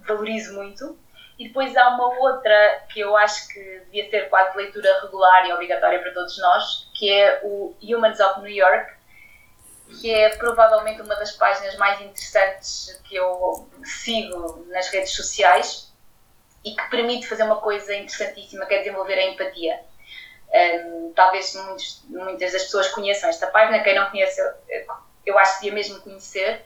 [0.00, 0.98] valorizo muito.
[1.38, 5.52] E depois há uma outra que eu acho que devia ser quase leitura regular e
[5.52, 8.94] obrigatória para todos nós, que é o Humans of New York,
[10.00, 15.92] que é provavelmente uma das páginas mais interessantes que eu sigo nas redes sociais
[16.64, 19.80] e que permite fazer uma coisa interessantíssima, que é desenvolver a empatia.
[20.52, 24.86] Hum, talvez muitos- muitas das pessoas conheçam esta página, quem não conhece, eu,
[25.26, 26.64] eu acho que devia mesmo conhecer.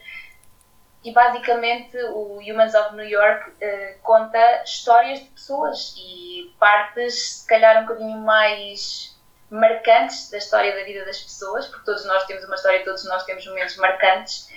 [1.04, 7.46] E basicamente o Humans of New York eh, conta histórias de pessoas e partes, se
[7.46, 9.16] calhar, um bocadinho mais
[9.48, 13.24] marcantes da história da vida das pessoas, porque todos nós temos uma história, todos nós
[13.24, 14.48] temos momentos marcantes.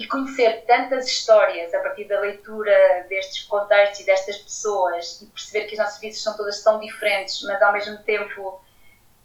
[0.00, 5.66] E conhecer tantas histórias a partir da leitura destes contextos e destas pessoas e perceber
[5.66, 8.62] que as nossas vidas são todas tão diferentes, mas ao mesmo tempo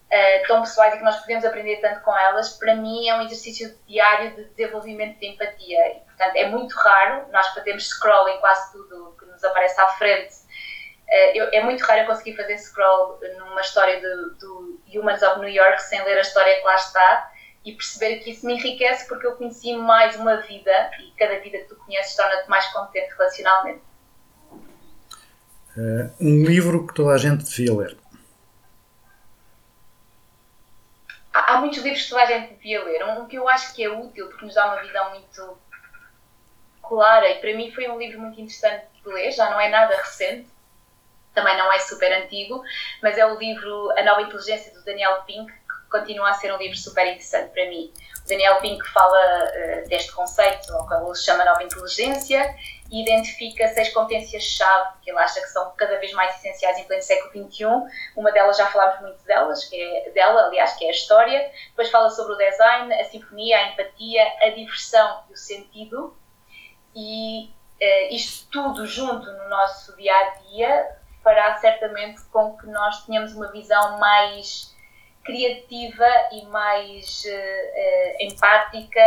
[0.10, 3.22] eh, tão pessoais e que nós podemos aprender tanto com elas, para mim é um
[3.22, 5.80] exercício diário de desenvolvimento de empatia.
[5.96, 9.88] E, portanto, é muito raro, nós fazemos scroll em quase tudo que nos aparece à
[9.94, 10.36] frente.
[11.08, 15.40] Eh, eu- é muito raro eu conseguir fazer scroll numa história do, do Humans of
[15.40, 17.32] New York sem ler a história que lá está
[17.66, 21.58] e perceber que isso me enriquece porque eu conheci mais uma vida e cada vida
[21.58, 23.82] que tu conheces torna-te mais competente relacionalmente.
[25.78, 27.98] Eh, um livro que toda a gente devia ler.
[31.36, 33.04] há, há muitos livros que toda a gente devia ler.
[33.06, 35.58] Um que eu acho que é útil porque nos dá uma visão muito
[36.82, 39.96] clara e para mim foi um livro muito interessante de ler, já não é nada
[39.98, 40.48] recente,
[41.34, 42.64] também não é super antigo,
[43.02, 45.52] mas é o livro A Nova Inteligência do Daniel Pink,
[46.00, 47.92] continua a ser um livro super interessante para mim.
[48.26, 52.56] O Daniel Pink fala eh, deste conceito, ao qual ele chama Nova Inteligência,
[52.92, 57.02] e identifica seis competências-chave que ele acha que são cada vez mais essenciais em pleno
[57.02, 57.66] século XXI.
[58.16, 61.52] Uma delas já falámos muito delas, que é, dela, aliás, que é a história.
[61.70, 66.16] Depois fala sobre o design, a sinfonia, a empatia, a diversão e o sentido.
[66.96, 73.04] E eh, isto tudo junto no nosso dia a dia fará certamente com que nós
[73.06, 74.75] tenhamos uma visão mais
[75.26, 79.02] criativa e mais eh, empática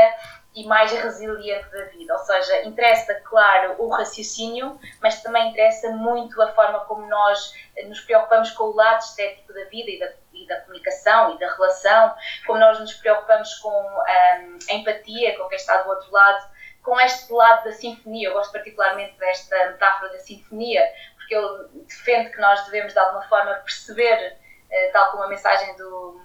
[0.55, 2.13] e mais resiliente da vida.
[2.13, 7.85] Ou seja, interessa, claro, o raciocínio, mas também interessa muito a forma como nós eh,
[7.85, 11.55] nos preocupamos com o lado estético da vida e da, e da comunicação e da
[11.55, 12.15] relação,
[12.45, 16.51] como nós nos preocupamos com ahm, a empatia com quem está do outro lado,
[16.83, 18.29] com este lado da sinfonia.
[18.29, 20.83] Eu gosto particularmente desta metáfora da sinfonia,
[21.17, 24.37] porque ele defende que nós devemos, de alguma forma, perceber,
[24.93, 26.21] tal como a mensagem do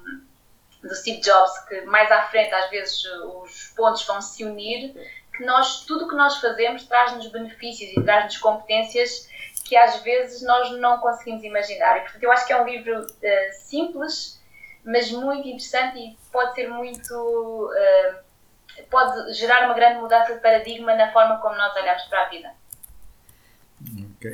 [0.83, 4.93] do Steve Jobs, que mais à frente às vezes os pontos vão se unir,
[5.35, 9.29] que nós, tudo o que nós fazemos traz-nos benefícios e traz-nos competências
[9.63, 11.97] que às vezes nós não conseguimos imaginar.
[11.97, 14.39] E portanto eu acho que é um livro eh, simples,
[14.83, 17.71] mas muito interessante e pode ser muito.
[17.75, 18.15] eh,
[18.89, 22.51] pode gerar uma grande mudança de paradigma na forma como nós olhamos para a vida.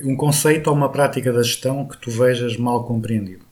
[0.04, 3.49] Um conceito ou uma prática da gestão que tu vejas mal compreendido.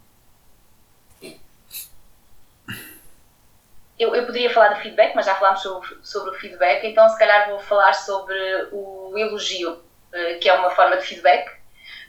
[3.99, 7.17] Eu, eu poderia falar do feedback, mas já falámos sobre, sobre o feedback, então se
[7.17, 8.37] calhar vou falar sobre
[8.71, 9.81] o elogio,
[10.13, 11.49] eh, que é uma forma de feedback,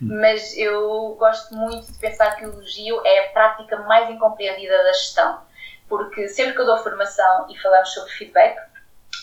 [0.01, 4.93] mas eu gosto muito de pensar que o elogio é a prática mais incompreendida da
[4.93, 5.41] gestão,
[5.89, 8.59] porque sempre que eu dou formação e falamos sobre feedback,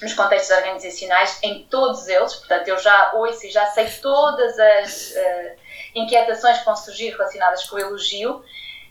[0.01, 5.15] nos contextos organizacionais, em todos eles, portanto eu já ouço e já sei todas as
[5.15, 5.55] eh,
[5.93, 8.43] inquietações que vão surgir relacionadas com o elogio,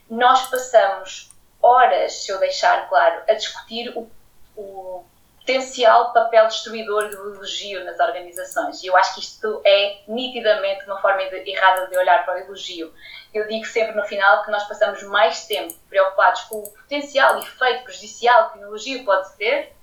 [0.08, 1.33] nós passamos
[1.64, 4.10] horas, se eu deixar claro, a discutir o,
[4.56, 5.04] o,
[5.44, 8.82] potencial papel destruidor do elogio nas organizações.
[8.82, 12.38] E eu acho que isto é nitidamente uma forma de- errada de olhar para o
[12.38, 12.92] elogio.
[13.32, 17.84] Eu digo sempre no final que nós passamos mais tempo preocupados com o potencial efeito
[17.84, 19.74] prejudicial que o elogio pode ter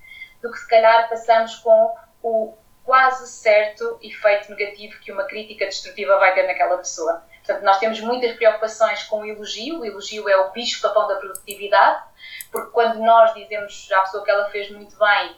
[0.41, 6.17] do que se calhar passamos com o quase certo efeito negativo que uma crítica destrutiva
[6.17, 7.23] vai ter naquela pessoa.
[7.51, 9.79] Portanto, nós temos muitas preocupações com o elogio.
[9.79, 12.01] O elogio é o bicho-papão da produtividade,
[12.49, 15.35] porque quando nós dizemos à pessoa que ela fez muito bem,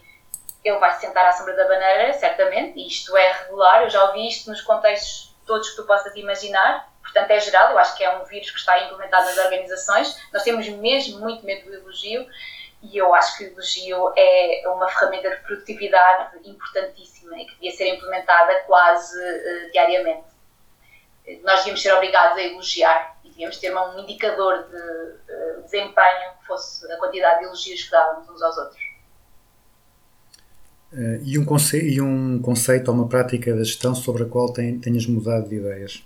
[0.64, 3.84] ele vai se sentar à sombra da bananeira, certamente, e isto é regular.
[3.84, 6.88] Eu já ouvi isto nos contextos todos que tu possas imaginar.
[7.01, 7.72] Portanto, é geral.
[7.72, 10.22] Eu acho que é um vírus que está implementado nas organizações.
[10.32, 12.28] Nós temos mesmo muito medo do elogio
[12.84, 17.72] e eu acho que o elogio é uma ferramenta de produtividade importantíssima e que devia
[17.72, 20.32] ser implementada quase eh, diariamente.
[21.43, 26.91] Nós devíamos ser obrigados a elogiar e devíamos ter um indicador de desempenho que fosse
[26.91, 28.82] a quantidade de elogios que dávamos uns aos outros.
[30.93, 31.45] Eh, e, um
[31.82, 35.55] e um conceito ou uma prática da gestão sobre a qual ten- tenhas mudado de
[35.55, 36.05] ideias?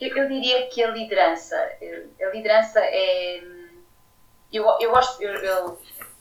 [0.00, 3.42] Eu, eu diria que a liderança, eh, a liderança é.
[4.52, 5.78] Eu, eu gosto, eu, eu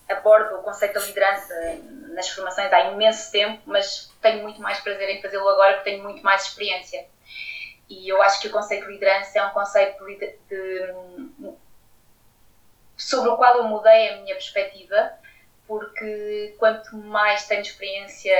[0.10, 1.54] abordo o conceito da liderança
[2.14, 6.04] nas formações há imenso tempo, mas tenho muito mais prazer em fazê-lo agora porque tenho
[6.04, 7.06] muito mais experiência.
[7.90, 10.16] E eu acho que o conceito de liderança é um conceito de,
[10.50, 10.94] de-
[12.98, 15.14] sobre o qual eu mudei a minha perspectiva,
[15.68, 18.36] porque quanto mais tenho experiência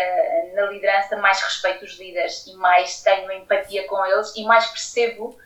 [0.54, 5.40] na liderança, mais respeito os líderes e mais tenho empatia com eles e mais percebo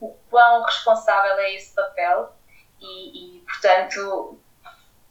[0.00, 2.32] o quão responsável é esse papel
[2.80, 4.39] e, e, portanto,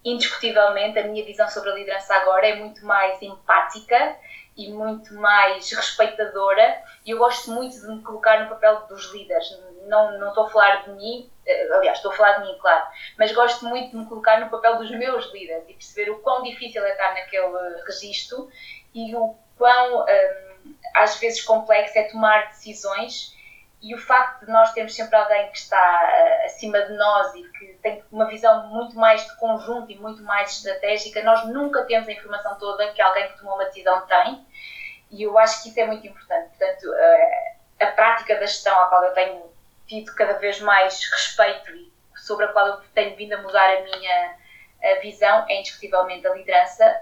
[0.03, 4.15] indiscutivelmente, a minha visão sobre a liderança agora é muito mais empática
[4.55, 9.47] e muito mais respeitadora e eu gosto muito de me colocar no papel dos líderes.
[9.87, 12.85] Não, não estou a falar de mim, eh, aliás, estou a falar de mim, claro,
[13.17, 16.43] mas gosto muito de me colocar no papel dos meus líderes e perceber o quão
[16.43, 18.49] difícil é estar naquele registro
[18.93, 23.35] e o quão, hum, às vezes, complexo é tomar decisões
[23.81, 27.43] e o facto de nós termos sempre alguém que está ah, acima de nós e
[27.43, 32.07] que tem uma visão muito mais de conjunto e muito mais estratégica, nós nunca temos
[32.09, 34.45] a informação toda que alguém que tomou uma decisão tem
[35.11, 36.49] e eu acho que isso é muito importante.
[36.49, 39.49] Portanto, ah, a prática da gestão à qual eu tenho
[39.87, 43.81] tido cada vez mais respeito e sobre a qual eu tenho vindo a mudar a
[43.81, 44.35] minha
[44.83, 47.01] ah, visão é indiscutivelmente a liderança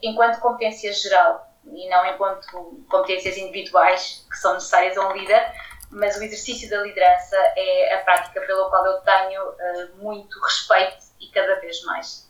[0.00, 5.52] enquanto competência geral e não enquanto competências individuais que são necessárias a um líder,
[5.90, 11.04] mas o exercício da liderança é a prática pela qual eu tenho eh, muito respeito
[11.20, 12.28] e cada vez mais.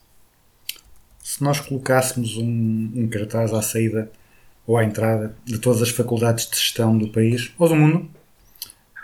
[1.22, 4.10] Se nós colocássemos um, um cartaz à saída
[4.66, 8.10] ou à entrada de todas as faculdades de gestão do país ou do mundo,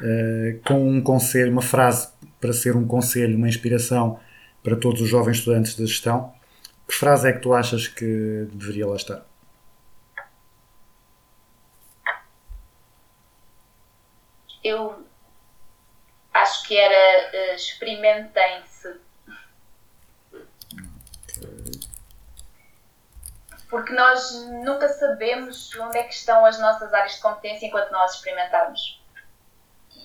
[0.03, 2.09] eh, com um conselho, uma frase
[2.41, 4.19] para ser um conselho, uma inspiração
[4.63, 6.33] para todos os jovens estudantes de gestão,
[6.87, 9.32] que frase é que tu achas que deveria lá estar?
[14.63, 15.07] Eu
[16.33, 19.01] acho que era eh, experimentem-se.
[23.69, 24.33] Porque nós
[24.65, 29.03] nunca sabemos onde é que estão as nossas áreas de competência enquanto nós experimentarmos.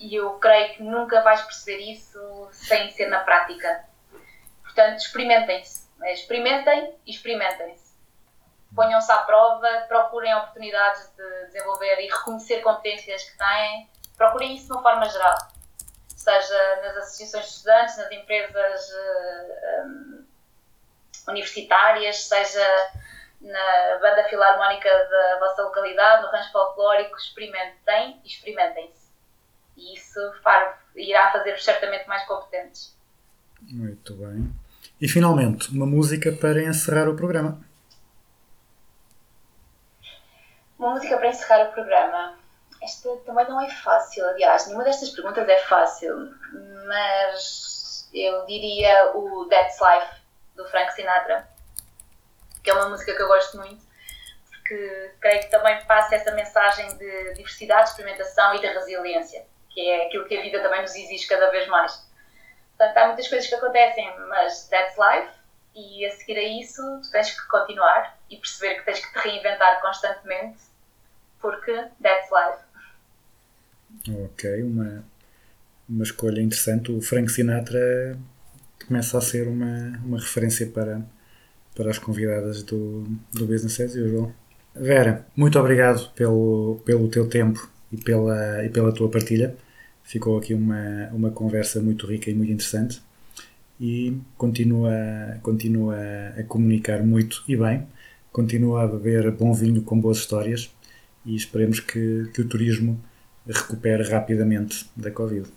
[0.00, 3.84] E eu creio que nunca vais perceber isso sem ser na prática.
[4.62, 5.88] Portanto, experimentem-se.
[6.02, 7.88] É, Experimentem e experimentem-se.
[8.74, 13.90] Ponham-se à prova, procurem oportunidades de desenvolver e reconhecer competências que têm.
[14.18, 15.36] Procurem isso de uma forma geral.
[16.08, 20.24] Seja nas associações de estudantes, nas empresas eh, hum,
[21.28, 22.66] universitárias, seja
[23.40, 29.08] na banda filarmónica da vossa localidade, no rancho folclórico, experimentem e experimentem-se.
[29.76, 32.96] E isso far- irá fazer-vos certamente mais competentes.
[33.62, 34.52] Muito bem.
[35.00, 37.60] E finalmente, uma música para encerrar o programa.
[40.76, 42.36] Uma música para encerrar o programa.
[42.82, 46.32] Esta também não é fácil, aliás, nenhuma destas perguntas é fácil,
[46.86, 50.22] mas eu diria o That's Life
[50.54, 51.48] do Frank Sinatra,
[52.62, 53.82] que é uma música que eu gosto muito,
[54.48, 60.06] porque creio que também passa essa mensagem de diversidade, experimentação e de resiliência, que é
[60.06, 62.06] aquilo que a vida também nos exige cada vez mais.
[62.76, 65.28] Portanto, há muitas coisas que acontecem, mas that's life,
[65.74, 69.18] e a seguir a isso tu tens que continuar e perceber que tens que te
[69.18, 70.58] reinventar constantemente,
[71.40, 71.72] porque
[72.02, 72.67] that's life.
[74.08, 75.04] Ok, uma,
[75.88, 76.92] uma escolha interessante.
[76.92, 78.18] O Frank Sinatra
[78.86, 81.02] começa a ser uma, uma referência para,
[81.74, 84.32] para as convidadas do, do Business as Usual.
[84.74, 89.56] Vera, muito obrigado pelo, pelo teu tempo e pela, e pela tua partilha.
[90.04, 93.02] Ficou aqui uma, uma conversa muito rica e muito interessante.
[93.80, 94.92] e continua,
[95.42, 95.96] continua
[96.36, 97.86] a comunicar muito e bem,
[98.32, 100.70] continua a beber bom vinho com boas histórias
[101.24, 103.00] e esperemos que, que o turismo
[103.52, 105.50] recupere rapidamente da Covid.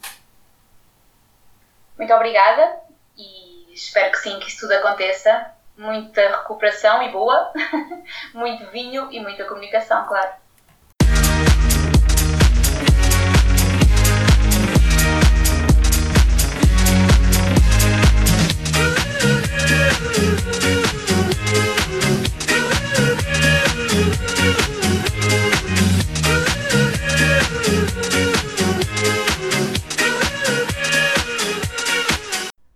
[1.97, 2.79] Muito obrigada
[3.17, 5.51] e espero que sim, que isso tudo aconteça.
[5.77, 7.51] Muita recuperação e boa,
[8.33, 10.40] muito vinho e muita comunicação, claro.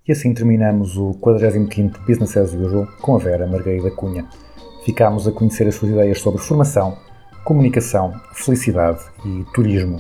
[0.08, 4.28] E assim terminamos o 45º Business as Usual com a Vera Margarida Cunha.
[4.86, 6.96] Ficámos a conhecer as suas ideias sobre formação,
[7.44, 9.98] comunicação, felicidade e turismo.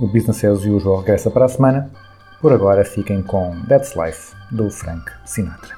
[0.00, 1.92] O Business as Usual regressa para a semana.
[2.40, 5.76] Por agora fiquem com That's Life, do Frank Sinatra.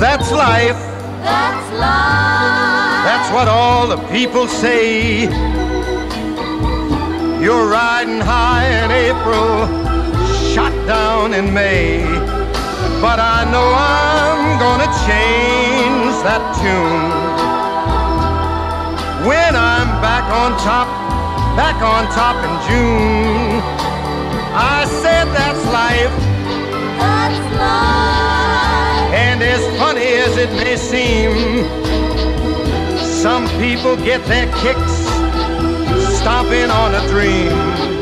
[0.00, 0.80] That's life.
[1.22, 3.04] That's life.
[3.04, 5.28] That's what all the people say.
[7.38, 9.91] You're riding high in April,
[10.54, 12.04] shot down in May.
[13.00, 17.08] But I know I'm gonna change that tune.
[19.26, 20.88] When I'm back on top,
[21.56, 23.62] back on top in June.
[24.52, 26.16] I said that's life.
[27.00, 29.08] That's life.
[29.24, 31.32] And as funny as it may seem,
[33.24, 34.96] some people get their kicks
[36.18, 38.01] stomping on a dream.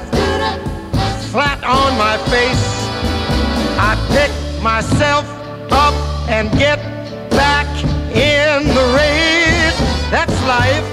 [1.31, 2.65] flat on my face,
[3.79, 5.23] I pick myself
[5.71, 5.95] up
[6.27, 6.77] and get
[7.31, 7.67] back
[8.11, 9.79] in the race.
[10.11, 10.83] That's life.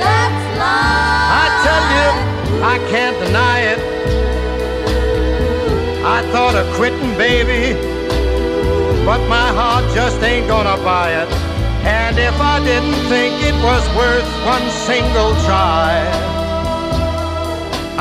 [0.00, 1.28] That's life.
[1.40, 2.08] I tell you,
[2.64, 3.80] I can't deny it.
[6.06, 7.76] I thought of quitting, baby,
[9.04, 11.28] but my heart just ain't gonna buy it.
[11.84, 16.41] And if I didn't think it was worth one single try,